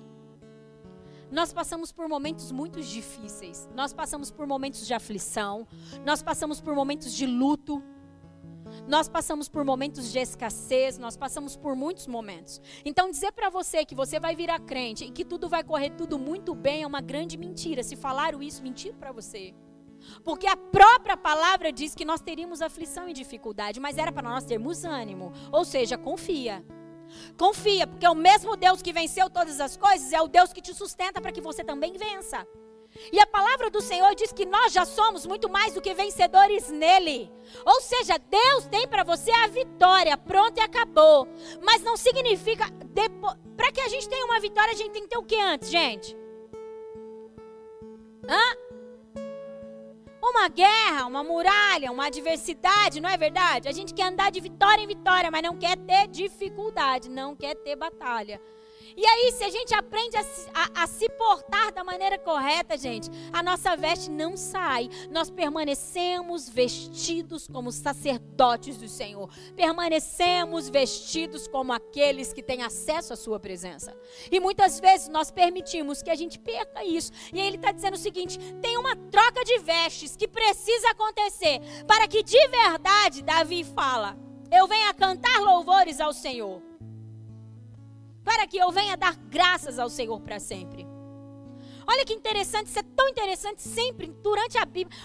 [1.32, 3.66] Nós passamos por momentos muito difíceis.
[3.74, 5.66] Nós passamos por momentos de aflição.
[6.04, 7.82] Nós passamos por momentos de luto.
[8.86, 12.60] Nós passamos por momentos de escassez, nós passamos por muitos momentos.
[12.84, 16.18] Então dizer para você que você vai virar crente e que tudo vai correr tudo
[16.18, 17.82] muito bem é uma grande mentira.
[17.82, 19.54] Se falaram isso, mentiram para você.
[20.24, 24.44] Porque a própria palavra diz que nós teríamos aflição e dificuldade, mas era para nós
[24.44, 25.32] termos ânimo.
[25.52, 26.64] Ou seja, confia.
[27.38, 30.74] Confia, porque o mesmo Deus que venceu todas as coisas é o Deus que te
[30.74, 32.46] sustenta para que você também vença.
[33.12, 36.70] E a palavra do Senhor diz que nós já somos muito mais do que vencedores
[36.70, 37.30] nele.
[37.64, 41.28] Ou seja, Deus tem para você a vitória, pronto e acabou.
[41.62, 42.64] Mas não significa
[43.56, 45.70] para que a gente tenha uma vitória, a gente tem que ter o que antes,
[45.70, 46.16] gente?
[48.28, 48.65] Hã?
[50.30, 53.68] Uma guerra, uma muralha, uma adversidade, não é verdade?
[53.68, 57.54] A gente quer andar de vitória em vitória, mas não quer ter dificuldade, não quer
[57.54, 58.40] ter batalha.
[58.96, 60.24] E aí, se a gente aprende a,
[60.54, 64.88] a, a, se portar da maneira correta, gente, a nossa veste não sai.
[65.10, 69.28] Nós permanecemos vestidos como sacerdotes do Senhor.
[69.54, 73.94] Permanecemos vestidos como aqueles que têm acesso à Sua presença.
[74.32, 77.12] E muitas vezes nós permitimos que a gente perca isso.
[77.34, 81.60] E aí ele está dizendo o seguinte: tem uma troca de vestes que precisa acontecer
[81.86, 84.16] para que de verdade, Davi fala,
[84.50, 86.62] eu venha cantar louvores ao Senhor
[88.26, 90.84] para que eu venha dar graças ao Senhor para sempre.
[91.86, 94.98] Olha que interessante, isso é tão interessante sempre durante a Bíblia.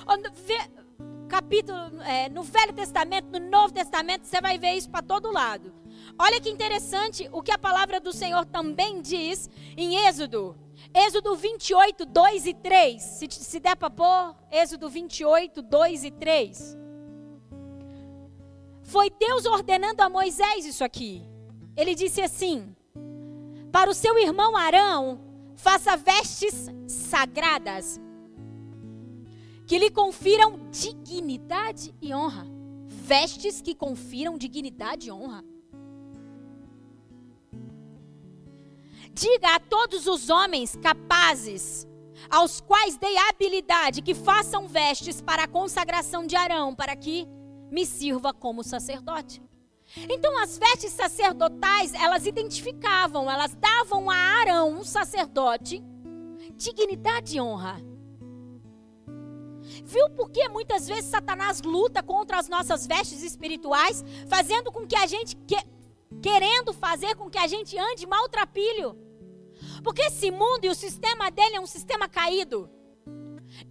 [1.29, 5.71] Capítulo, é, no Velho Testamento, no Novo Testamento, você vai ver isso para todo lado.
[6.17, 9.47] Olha que interessante o que a palavra do Senhor também diz
[9.77, 10.57] em Êxodo.
[10.91, 13.01] Êxodo 28, 2 e 3.
[13.03, 16.77] Se, se der para pôr, Êxodo 28, 2 e 3.
[18.81, 21.23] Foi Deus ordenando a Moisés isso aqui.
[21.77, 22.75] Ele disse assim:
[23.71, 25.19] para o seu irmão Arão,
[25.55, 27.99] faça vestes sagradas
[29.65, 32.45] que lhe confiram dignidade e honra.
[32.87, 35.45] Vestes que confiram dignidade e honra.
[39.13, 41.87] Diga a todos os homens capazes,
[42.29, 47.25] aos quais dei habilidade, que façam vestes para a consagração de Arão, para que
[47.71, 49.41] me sirva como sacerdote.
[49.97, 55.83] Então as vestes sacerdotais, elas identificavam, elas davam a Arão, um sacerdote,
[56.55, 57.81] dignidade e honra.
[59.83, 64.95] Viu por que muitas vezes Satanás luta contra as nossas vestes espirituais, fazendo com que
[64.95, 65.55] a gente que,
[66.21, 68.97] querendo fazer com que a gente ande maltrapilho?
[69.83, 72.69] Porque esse mundo e o sistema dele é um sistema caído.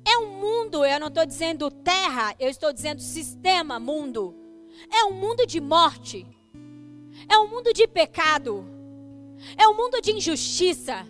[0.07, 4.40] É um mundo, eu não estou dizendo terra, eu estou dizendo sistema mundo.
[4.89, 6.27] É um mundo de morte.
[7.29, 8.65] É um mundo de pecado.
[9.57, 11.07] É um mundo de injustiça.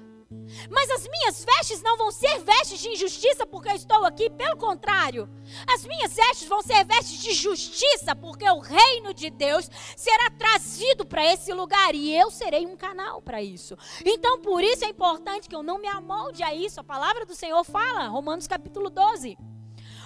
[0.71, 4.57] Mas as minhas vestes não vão ser vestes de injustiça porque eu estou aqui, pelo
[4.57, 5.29] contrário.
[5.67, 11.05] As minhas vestes vão ser vestes de justiça porque o reino de Deus será trazido
[11.05, 13.77] para esse lugar e eu serei um canal para isso.
[14.05, 16.81] Então, por isso é importante que eu não me amolde a isso.
[16.81, 19.37] A palavra do Senhor fala, Romanos capítulo 12.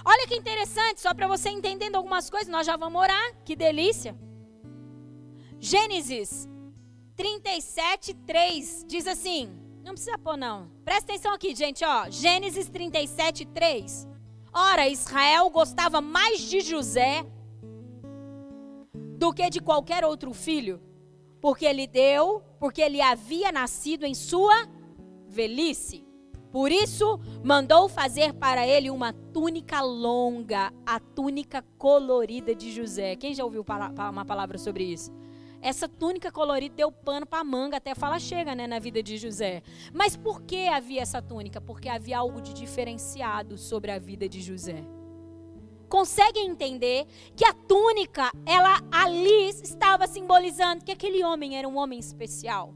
[0.04, 3.34] Olha que interessante, só para você entendendo algumas coisas, nós já vamos orar.
[3.44, 4.16] Que delícia.
[5.58, 6.48] Gênesis
[7.16, 10.70] 37, 3 diz assim: não precisa pôr, não.
[10.82, 12.08] Presta atenção aqui, gente, ó.
[12.10, 14.08] Gênesis 37, 3.
[14.52, 17.26] Ora, Israel gostava mais de José
[19.18, 20.80] do que de qualquer outro filho,
[21.40, 24.68] porque ele deu, porque ele havia nascido em sua
[25.26, 26.03] velhice.
[26.54, 33.16] Por isso, mandou fazer para ele uma túnica longa, a túnica colorida de José.
[33.16, 33.66] Quem já ouviu
[34.08, 35.12] uma palavra sobre isso?
[35.60, 39.62] essa túnica colorida deu pano para manga até falar chega, né, na vida de José.
[39.94, 41.58] Mas por que havia essa túnica?
[41.58, 44.84] Porque havia algo de diferenciado sobre a vida de José.
[45.88, 51.98] Conseguem entender que a túnica, ela ali estava simbolizando que aquele homem era um homem
[51.98, 52.74] especial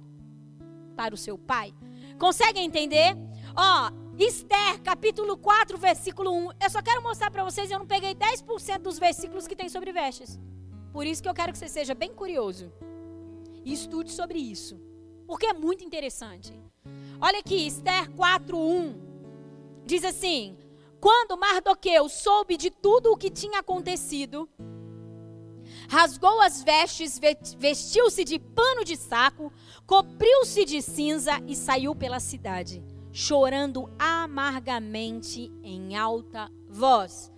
[0.97, 1.75] para o seu pai?
[2.19, 3.15] Conseguem entender?
[3.61, 6.51] Ó, Esther, capítulo 4, versículo 1.
[6.63, 9.91] Eu só quero mostrar para vocês, eu não peguei 10% dos versículos que tem sobre
[9.91, 10.39] vestes.
[10.93, 12.73] Por isso que eu quero que você seja bem curioso
[13.65, 14.81] e estude sobre isso,
[15.27, 16.55] porque é muito interessante.
[17.21, 18.95] Olha aqui, Esther 4:1
[19.85, 20.57] diz assim:
[21.01, 24.49] Quando Mardoqueu soube de tudo o que tinha acontecido,
[25.89, 27.19] rasgou as vestes,
[27.59, 29.53] vestiu-se de pano de saco,
[29.85, 37.33] cobriu-se de cinza e saiu pela cidade, chorando amargamente em alta voz.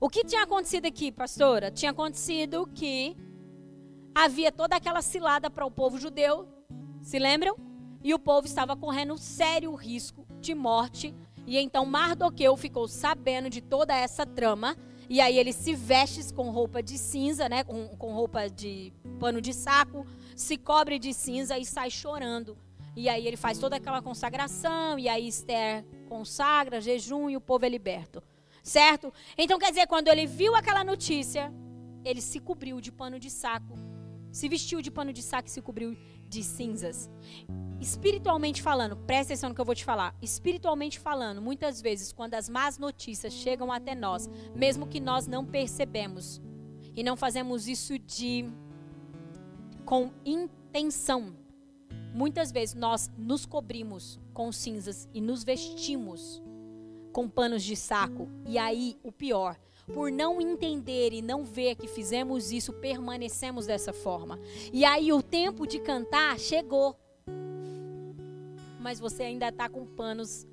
[0.00, 1.70] O que tinha acontecido aqui, pastora?
[1.70, 3.16] Tinha acontecido que
[4.14, 6.48] havia toda aquela cilada para o povo judeu,
[7.02, 7.56] se lembram?
[8.02, 11.14] E o povo estava correndo sério risco de morte.
[11.46, 14.76] E então Mardoqueu ficou sabendo de toda essa trama.
[15.08, 17.64] E aí ele se veste com roupa de cinza, né?
[17.64, 22.58] Com, com roupa de pano de saco, se cobre de cinza e sai chorando.
[22.96, 24.98] E aí ele faz toda aquela consagração.
[24.98, 28.22] E aí Esther consagra, jejum e o povo é liberto.
[28.62, 29.12] Certo?
[29.38, 31.52] Então quer dizer, quando ele viu aquela notícia,
[32.04, 33.74] ele se cobriu de pano de saco,
[34.32, 35.96] se vestiu de pano de saco e se cobriu
[36.28, 37.08] de cinzas.
[37.80, 40.16] Espiritualmente falando, presta atenção no que eu vou te falar.
[40.20, 45.44] Espiritualmente falando, muitas vezes, quando as más notícias chegam até nós, mesmo que nós não
[45.44, 46.40] percebemos,
[46.96, 48.46] e não fazemos isso de
[49.84, 51.36] com intenção,
[52.16, 56.42] muitas vezes nós nos cobrimos com cinzas e nos vestimos
[57.12, 58.26] com panos de saco.
[58.46, 59.58] E aí, o pior,
[59.92, 64.40] por não entender e não ver que fizemos isso, permanecemos dessa forma.
[64.72, 66.96] E aí, o tempo de cantar chegou.
[68.80, 70.46] Mas você ainda está com panos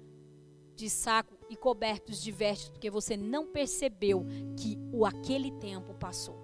[0.75, 4.25] de saco e cobertos de vestes, porque você não percebeu
[4.57, 6.42] que o aquele tempo passou.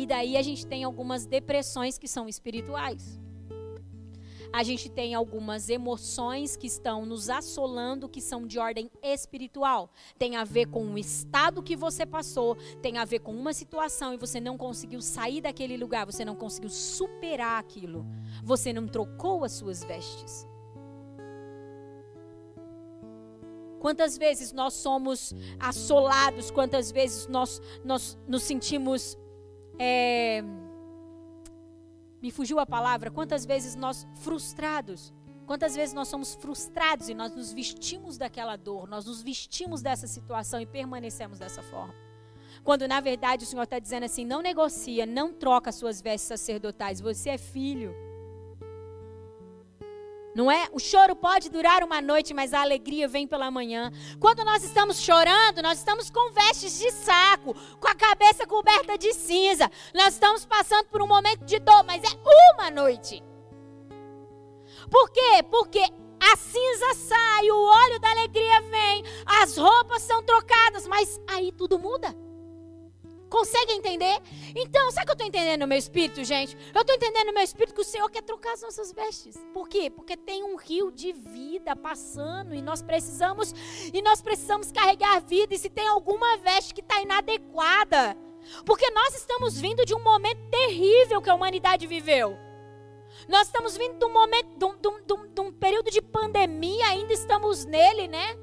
[0.00, 3.20] E daí a gente tem algumas depressões que são espirituais
[4.52, 9.90] a gente tem algumas emoções que estão nos assolando, que são de ordem espiritual.
[10.18, 14.12] Tem a ver com o estado que você passou, tem a ver com uma situação
[14.12, 18.04] e você não conseguiu sair daquele lugar, você não conseguiu superar aquilo.
[18.42, 20.46] Você não trocou as suas vestes.
[23.78, 29.16] Quantas vezes nós somos assolados, quantas vezes nós, nós nos sentimos.
[29.82, 30.44] É,
[32.20, 35.10] me fugiu a palavra, quantas vezes nós frustrados,
[35.46, 40.06] quantas vezes nós somos frustrados e nós nos vestimos daquela dor, nós nos vestimos dessa
[40.06, 41.94] situação e permanecemos dessa forma.
[42.62, 47.00] Quando na verdade o Senhor está dizendo assim: não negocia, não troca suas vestes sacerdotais,
[47.00, 47.94] você é filho.
[50.34, 50.68] Não é?
[50.72, 53.90] O choro pode durar uma noite, mas a alegria vem pela manhã.
[54.20, 59.12] Quando nós estamos chorando, nós estamos com vestes de saco, com a cabeça coberta de
[59.12, 59.70] cinza.
[59.94, 62.16] Nós estamos passando por um momento de dor, mas é
[62.54, 63.22] uma noite.
[64.88, 65.42] Por quê?
[65.50, 65.80] Porque
[66.20, 71.78] a cinza sai, o óleo da alegria vem, as roupas são trocadas, mas aí tudo
[71.78, 72.14] muda.
[73.30, 74.20] Consegue entender?
[74.56, 76.56] Então, sabe o que eu estou entendendo no meu espírito, gente?
[76.74, 79.36] Eu estou entendendo no meu espírito que o Senhor quer trocar as nossas vestes.
[79.54, 79.88] Por quê?
[79.88, 83.54] Porque tem um rio de vida passando e nós precisamos
[83.94, 85.54] e nós precisamos carregar vida.
[85.54, 88.16] E se tem alguma veste que está inadequada,
[88.66, 92.36] porque nós estamos vindo de um momento terrível que a humanidade viveu.
[93.28, 96.86] Nós estamos vindo de um momento, de um, de um, de um período de pandemia,
[96.88, 98.36] ainda estamos nele, né?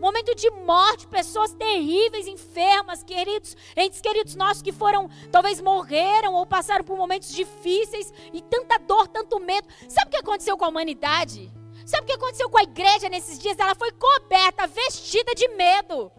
[0.00, 6.46] Momento de morte, pessoas terríveis, enfermas, queridos, entes queridos nossos que foram, talvez morreram ou
[6.46, 9.68] passaram por momentos difíceis e tanta dor, tanto medo.
[9.88, 11.50] Sabe o que aconteceu com a humanidade?
[11.84, 13.58] Sabe o que aconteceu com a igreja nesses dias?
[13.58, 16.10] Ela foi coberta, vestida de medo.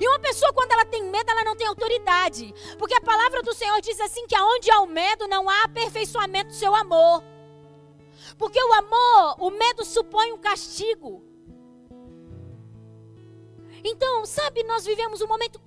[0.00, 2.52] E uma pessoa, quando ela tem medo, ela não tem autoridade.
[2.78, 6.48] Porque a palavra do Senhor diz assim: que aonde há o medo, não há aperfeiçoamento
[6.48, 7.22] do seu amor.
[8.38, 11.24] Porque o amor, o medo supõe um castigo.
[13.84, 15.60] Então, sabe, nós vivemos um momento.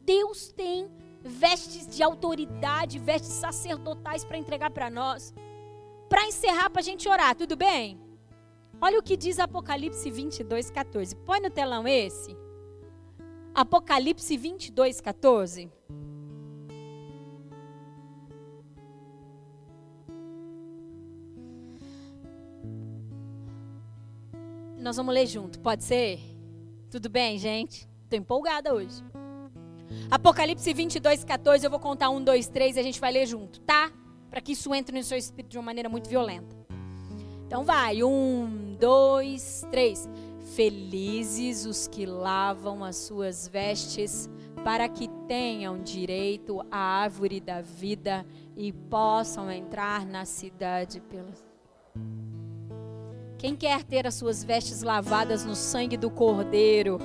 [0.00, 0.90] Deus tem
[1.22, 5.34] vestes de autoridade, vestes sacerdotais para entregar para nós.
[6.08, 8.00] Para encerrar, para a gente orar, tudo bem?
[8.80, 11.16] Olha o que diz Apocalipse 22, 14.
[11.16, 12.36] Põe no telão esse.
[13.54, 15.70] Apocalipse 22, 14.
[24.84, 26.20] Nós vamos ler junto, pode ser?
[26.90, 27.88] Tudo bem, gente?
[28.02, 29.02] Estou empolgada hoje.
[30.10, 33.62] Apocalipse 22, 14, eu vou contar um, dois, três e a gente vai ler junto,
[33.62, 33.90] tá?
[34.28, 36.54] Para que isso entre no seu espírito de uma maneira muito violenta.
[37.46, 40.06] Então vai, um, dois, três.
[40.54, 44.28] Felizes os que lavam as suas vestes,
[44.62, 51.42] para que tenham direito à árvore da vida e possam entrar na cidade pelas.
[53.44, 56.98] Quem quer ter as suas vestes lavadas no sangue do Cordeiro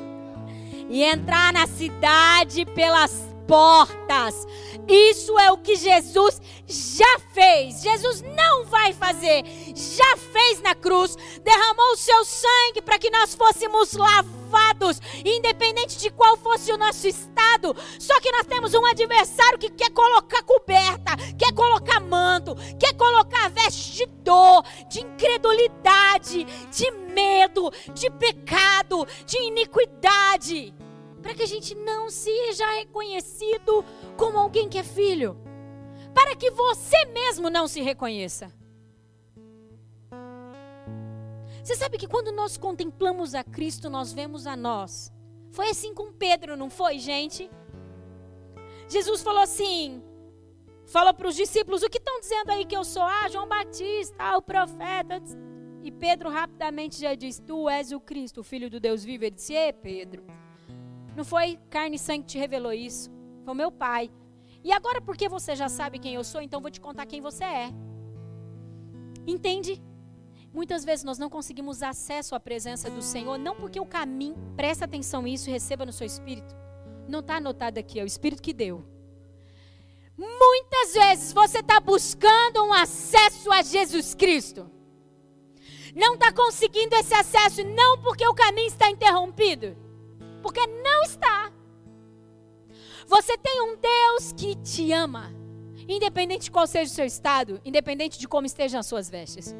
[0.89, 4.45] e entrar na cidade pelas portas.
[4.87, 7.81] Isso é o que Jesus já fez.
[7.81, 9.43] Jesus não vai fazer.
[9.75, 11.17] Já fez na cruz.
[11.43, 17.07] Derramou o seu sangue para que nós fôssemos lavados, independente de qual fosse o nosso
[17.07, 17.75] estado.
[17.99, 23.49] Só que nós temos um adversário que quer colocar coberta, quer colocar manto, quer colocar
[23.49, 30.71] veste de dor, de incredulidade, de medo, de pecado, de iniquidade
[31.21, 33.83] para que a gente não seja reconhecido
[34.17, 35.37] como alguém que é filho,
[36.13, 38.51] para que você mesmo não se reconheça.
[41.63, 45.11] Você sabe que quando nós contemplamos a Cristo, nós vemos a nós.
[45.51, 47.49] Foi assim com Pedro, não foi, gente?
[48.87, 50.01] Jesus falou assim:
[50.87, 53.03] falou para os discípulos: o que estão dizendo aí que eu sou?
[53.03, 55.21] Ah, João Batista, ah, o profeta.
[55.83, 59.25] E Pedro rapidamente já disse: Tu és o Cristo, o Filho do Deus vivo.
[59.25, 60.23] Ele disse: Ei, Pedro.
[61.19, 63.11] Não foi carne e sangue que te revelou isso.
[63.43, 64.09] Foi o meu pai.
[64.63, 67.43] E agora, porque você já sabe quem eu sou, então vou te contar quem você
[67.43, 67.73] é.
[69.27, 69.83] Entende?
[70.53, 74.85] Muitas vezes nós não conseguimos acesso à presença do Senhor, não porque o caminho, presta
[74.85, 76.55] atenção nisso e receba no seu espírito.
[77.05, 78.85] Não está anotado aqui, é o Espírito que deu.
[80.17, 84.71] Muitas vezes você está buscando um acesso a Jesus Cristo.
[85.93, 89.88] Não está conseguindo esse acesso, não porque o caminho está interrompido
[90.41, 91.51] porque não está.
[93.07, 95.33] Você tem um Deus que te ama,
[95.87, 99.55] independente de qual seja o seu estado, independente de como estejam as suas vestes.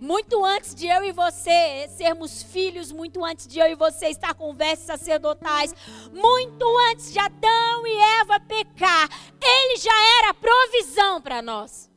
[0.00, 4.34] Muito antes de eu e você sermos filhos, muito antes de eu e você estar
[4.34, 5.74] com vestes sacerdotais,
[6.12, 9.08] muito antes de Adão e Eva pecar,
[9.42, 11.90] ele já era provisão para nós.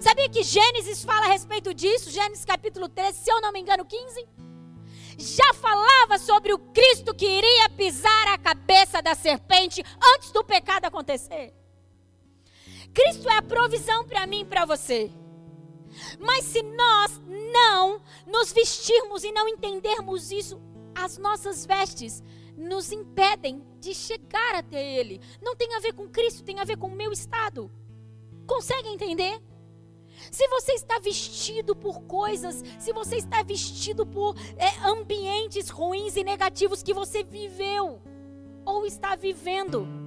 [0.00, 2.10] Sabia que Gênesis fala a respeito disso?
[2.10, 4.26] Gênesis capítulo 13, se eu não me engano, 15
[5.18, 9.82] já falava sobre o Cristo que iria pisar a cabeça da serpente
[10.14, 11.54] antes do pecado acontecer.
[12.92, 15.10] Cristo é a provisão para mim e para você.
[16.18, 17.20] Mas se nós
[17.52, 20.60] não nos vestirmos e não entendermos isso,
[20.94, 22.22] as nossas vestes
[22.56, 25.20] nos impedem de chegar até Ele.
[25.40, 27.70] Não tem a ver com Cristo, tem a ver com o meu estado.
[28.46, 29.40] Consegue entender?
[30.30, 36.24] Se você está vestido por coisas, se você está vestido por é, ambientes ruins e
[36.24, 38.00] negativos que você viveu
[38.64, 40.01] ou está vivendo,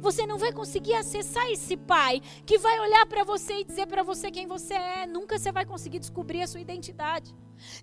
[0.00, 4.02] você não vai conseguir acessar esse pai que vai olhar para você e dizer para
[4.02, 5.06] você quem você é.
[5.06, 7.34] Nunca você vai conseguir descobrir a sua identidade.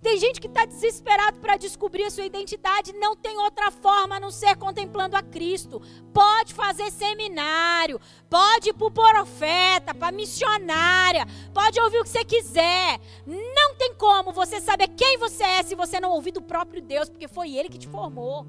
[0.01, 4.19] Tem gente que está desesperado para descobrir a sua identidade, não tem outra forma a
[4.19, 5.81] não ser contemplando a Cristo.
[6.13, 7.99] Pode fazer seminário,
[8.29, 12.99] pode ir para o profeta, para missionária, pode ouvir o que você quiser.
[13.25, 17.09] Não tem como você saber quem você é se você não ouvir do próprio Deus,
[17.09, 18.45] porque foi Ele que te formou.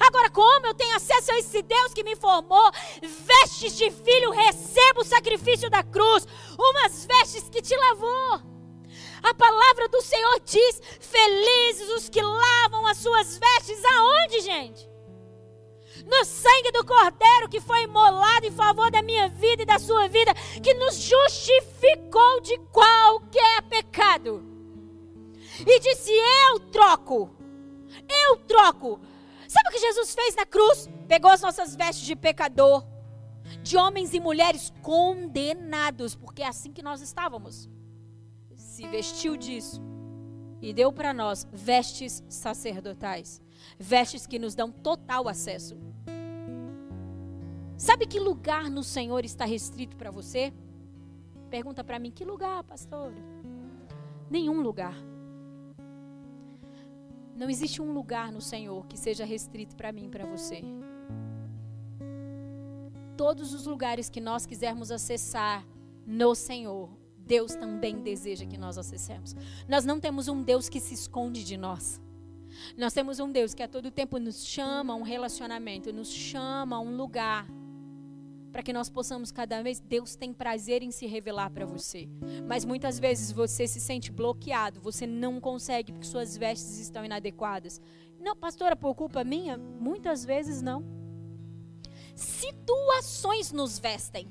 [0.00, 2.70] Agora, como eu tenho acesso a esse Deus que me formou?
[3.02, 6.26] Vestes de filho, recebo o sacrifício da cruz,
[6.58, 8.52] umas vestes que te lavou.
[9.22, 13.84] A palavra do Senhor diz: Felizes os que lavam as suas vestes.
[13.84, 14.90] Aonde, gente?
[16.06, 20.08] No sangue do Cordeiro que foi imolado em favor da minha vida e da sua
[20.08, 24.42] vida, que nos justificou de qualquer pecado.
[25.60, 26.10] E disse:
[26.50, 27.30] Eu troco,
[28.26, 29.00] eu troco.
[29.52, 30.88] Sabe o que Jesus fez na cruz?
[31.06, 32.86] Pegou as nossas vestes de pecador,
[33.62, 37.68] de homens e mulheres condenados, porque é assim que nós estávamos
[38.82, 39.82] se vestiu disso
[40.62, 43.42] e deu para nós vestes sacerdotais,
[43.78, 45.76] vestes que nos dão total acesso.
[47.76, 50.52] Sabe que lugar no Senhor está restrito para você?
[51.50, 53.12] Pergunta para mim, que lugar, pastor?
[54.30, 54.96] Nenhum lugar.
[57.42, 60.62] Não existe um lugar no Senhor que seja restrito para mim e para você.
[63.16, 65.66] Todos os lugares que nós quisermos acessar
[66.06, 66.88] no Senhor,
[67.18, 69.34] Deus também deseja que nós acessemos.
[69.68, 72.00] Nós não temos um Deus que se esconde de nós.
[72.78, 76.76] Nós temos um Deus que a todo tempo nos chama a um relacionamento, nos chama
[76.76, 77.48] a um lugar
[78.52, 79.80] para que nós possamos cada vez.
[79.80, 82.08] Deus tem prazer em se revelar para você.
[82.46, 87.80] Mas muitas vezes você se sente bloqueado, você não consegue porque suas vestes estão inadequadas.
[88.20, 89.56] Não, pastora, por culpa minha?
[89.56, 90.84] Muitas vezes não.
[92.14, 94.30] Situações nos vestem.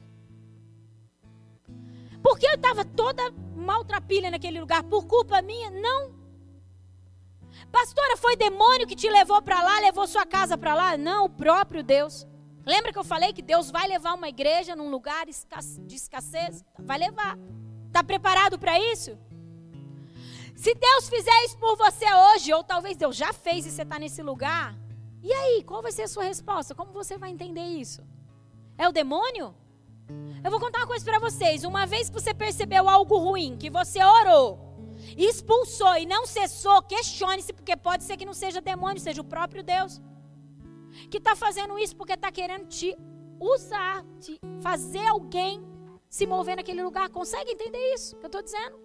[2.22, 5.72] Porque eu estava toda maltrapilha naquele lugar por culpa minha?
[5.72, 6.22] Não.
[7.72, 10.98] Pastora, foi demônio que te levou para lá, levou sua casa para lá?
[10.98, 12.28] Não, o próprio Deus.
[12.66, 16.64] Lembra que eu falei que Deus vai levar uma igreja num lugar de escassez?
[16.80, 17.38] Vai levar.
[17.88, 19.18] Está preparado para isso?
[20.56, 23.98] Se Deus fizer isso por você hoje, ou talvez Deus já fez e você está
[23.98, 24.76] nesse lugar,
[25.24, 26.76] e aí, qual vai ser a sua resposta?
[26.76, 28.04] Como você vai entender isso?
[28.78, 29.56] É o demônio?
[30.44, 31.64] Eu vou contar uma coisa para vocês.
[31.64, 34.60] Uma vez que você percebeu algo ruim, que você orou,
[35.18, 39.64] expulsou e não cessou, questione-se, porque pode ser que não seja demônio, seja o próprio
[39.64, 40.02] Deus
[41.10, 42.96] que está fazendo isso porque está querendo te
[43.40, 45.62] usar, te fazer alguém
[46.10, 47.10] se mover naquele lugar.
[47.10, 48.80] Consegue entender isso que eu estou dizendo?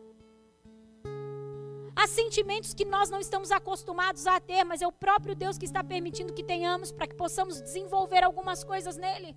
[1.95, 5.65] Há sentimentos que nós não estamos acostumados a ter, mas é o próprio Deus que
[5.65, 9.35] está permitindo que tenhamos para que possamos desenvolver algumas coisas nele.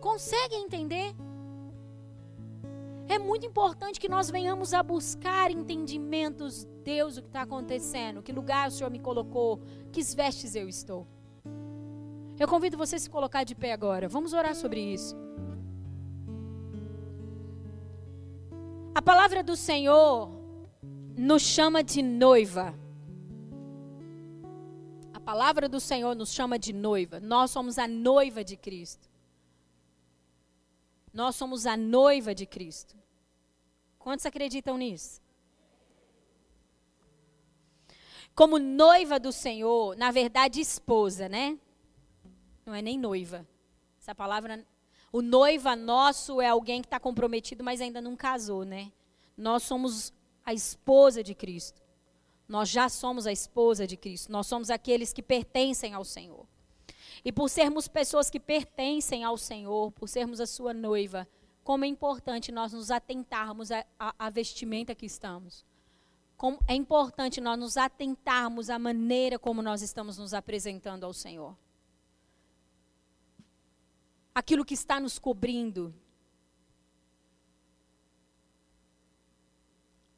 [0.00, 1.14] Consegue entender?
[3.06, 8.32] É muito importante que nós venhamos a buscar entendimentos, Deus, o que está acontecendo, que
[8.32, 9.60] lugar o Senhor me colocou,
[9.90, 11.06] que vestes eu estou.
[12.38, 14.08] Eu convido você a se colocar de pé agora.
[14.08, 15.16] Vamos orar sobre isso.
[18.94, 20.30] A palavra do Senhor
[21.16, 22.74] nos chama de noiva.
[25.12, 27.18] A palavra do Senhor nos chama de noiva.
[27.20, 29.08] Nós somos a noiva de Cristo.
[31.12, 32.96] Nós somos a noiva de Cristo.
[33.98, 35.23] Quantos acreditam nisso?
[38.34, 41.58] Como noiva do Senhor, na verdade, esposa, né?
[42.66, 43.46] Não é nem noiva.
[44.00, 44.64] Essa palavra.
[45.12, 48.90] O noiva nosso é alguém que está comprometido, mas ainda não casou, né?
[49.36, 50.12] Nós somos
[50.44, 51.80] a esposa de Cristo.
[52.48, 54.30] Nós já somos a esposa de Cristo.
[54.30, 56.46] Nós somos aqueles que pertencem ao Senhor.
[57.24, 61.26] E por sermos pessoas que pertencem ao Senhor, por sermos a sua noiva,
[61.62, 65.64] como é importante nós nos atentarmos à, vestimenta que estamos.
[66.44, 71.56] Como é importante nós nos atentarmos à maneira como nós estamos nos apresentando ao Senhor.
[74.34, 75.94] Aquilo que está nos cobrindo.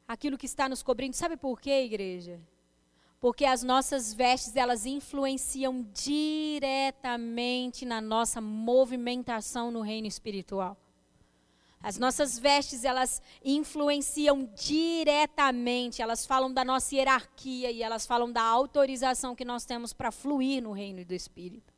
[0.09, 1.15] Aquilo que está nos cobrindo.
[1.15, 2.41] Sabe por quê, igreja?
[3.21, 10.77] porque as nossas vestes elas influenciam diretamente na nossa movimentação no reino espiritual.
[11.87, 18.43] As nossas vestes elas influenciam diretamente, elas falam da nossa hierarquia e elas falam da
[18.43, 21.73] autorização que nós temos para fluir no reino do espírito.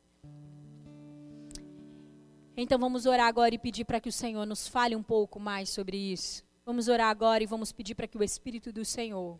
[2.57, 5.69] Então vamos orar agora e pedir para que o Senhor nos fale um pouco mais
[5.69, 6.43] sobre isso.
[6.65, 9.39] Vamos orar agora e vamos pedir para que o espírito do Senhor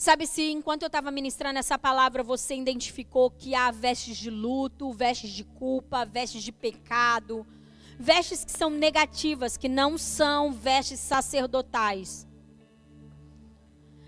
[0.00, 4.90] Sabe se enquanto eu estava ministrando essa palavra, você identificou que há vestes de luto,
[4.92, 7.46] vestes de culpa, vestes de pecado,
[8.00, 12.26] vestes que são negativas, que não são vestes sacerdotais.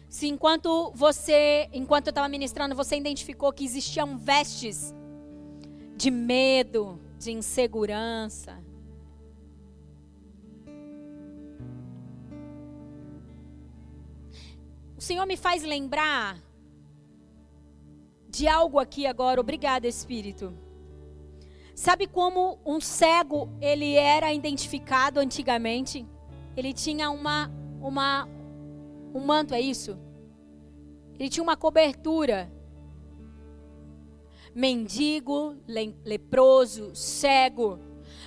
[0.09, 4.95] Se enquanto você, enquanto eu estava ministrando, você identificou que existiam vestes
[5.97, 8.59] de medo, de insegurança,
[15.03, 16.41] O Senhor me faz lembrar
[18.29, 19.41] de algo aqui agora.
[19.41, 20.57] Obrigada, Espírito.
[21.83, 26.07] Sabe como um cego ele era identificado antigamente?
[26.57, 28.29] Ele tinha uma uma
[29.13, 29.99] um manto, é isso?
[31.19, 32.53] Ele tinha uma cobertura.
[34.55, 37.81] Mendigo, le, leproso, cego.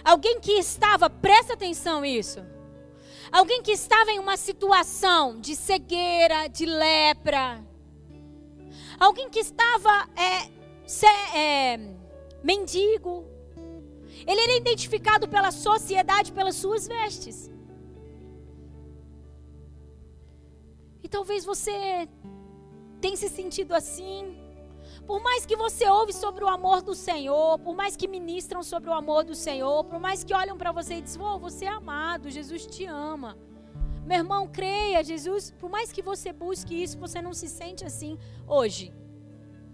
[0.03, 2.41] Alguém que estava, presta atenção isso
[3.31, 7.65] Alguém que estava em uma situação de cegueira, de lepra.
[8.99, 10.51] Alguém que estava é,
[10.85, 11.79] se, é,
[12.43, 13.33] mendigo.
[14.25, 17.51] Ele era identificado pela sociedade pelas suas vestes.
[21.03, 22.07] E talvez você
[23.01, 24.35] tenha se sentido assim.
[25.05, 28.89] Por mais que você ouve sobre o amor do Senhor, por mais que ministram sobre
[28.89, 31.69] o amor do Senhor, por mais que olham para você e dizem, oh, você é
[31.69, 33.37] amado, Jesus te ama.
[34.05, 38.17] Meu irmão, creia, Jesus, por mais que você busque isso, você não se sente assim
[38.47, 38.93] hoje.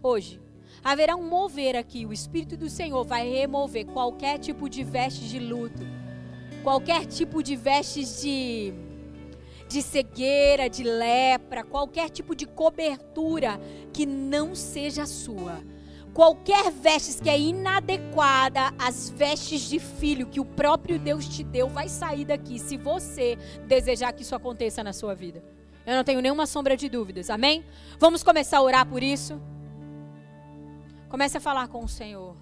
[0.01, 0.41] Hoje.
[0.83, 5.39] Haverá um mover aqui, o Espírito do Senhor vai remover qualquer tipo de vestes de
[5.39, 5.85] luto,
[6.63, 8.73] qualquer tipo de vestes de
[9.67, 13.57] de cegueira, de lepra, qualquer tipo de cobertura
[13.93, 15.63] que não seja sua.
[16.13, 21.69] qualquer vestes que é inadequada às vestes de filho que o próprio Deus te deu
[21.69, 25.41] vai sair daqui se você desejar que isso aconteça na sua vida.
[25.85, 27.29] Eu não tenho nenhuma sombra de dúvidas.
[27.29, 27.63] Amém?
[27.97, 29.41] Vamos começar a orar por isso.
[31.11, 32.37] Comece a falar com o Senhor.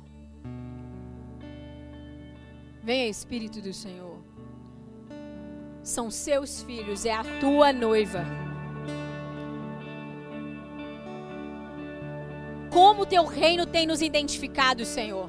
[2.83, 4.19] Venha Espírito do Senhor.
[5.81, 8.23] São seus filhos, é a tua noiva.
[12.71, 15.25] Como o teu reino tem nos identificado, Senhor.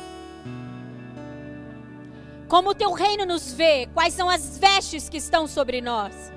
[2.47, 6.31] Como o teu reino nos vê, quais são as vestes que estão sobre nós.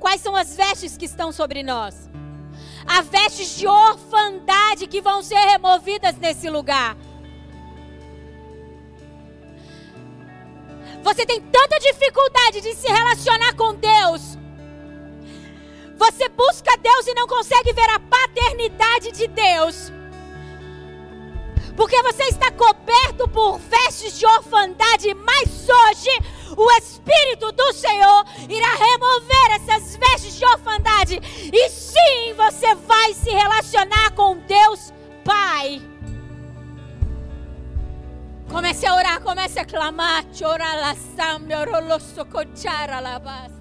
[0.00, 2.10] Quais são as vestes que estão sobre nós?
[2.86, 6.96] Há vestes de orfandade que vão ser removidas nesse lugar.
[11.02, 14.36] Você tem tanta dificuldade de se relacionar com Deus.
[15.96, 19.92] Você busca Deus e não consegue ver a paternidade de Deus.
[21.76, 26.10] Porque você está coberto por vestes de orfandade, mas hoje
[26.56, 31.20] o Espírito do Senhor irá remover essas vestes de orfandade.
[31.52, 34.92] E sim, você vai se relacionar com Deus
[35.24, 35.82] Pai.
[38.48, 40.24] Comece a orar, comece a clamar.
[40.38, 43.55] Chora la sambe, orolosso cochara la base.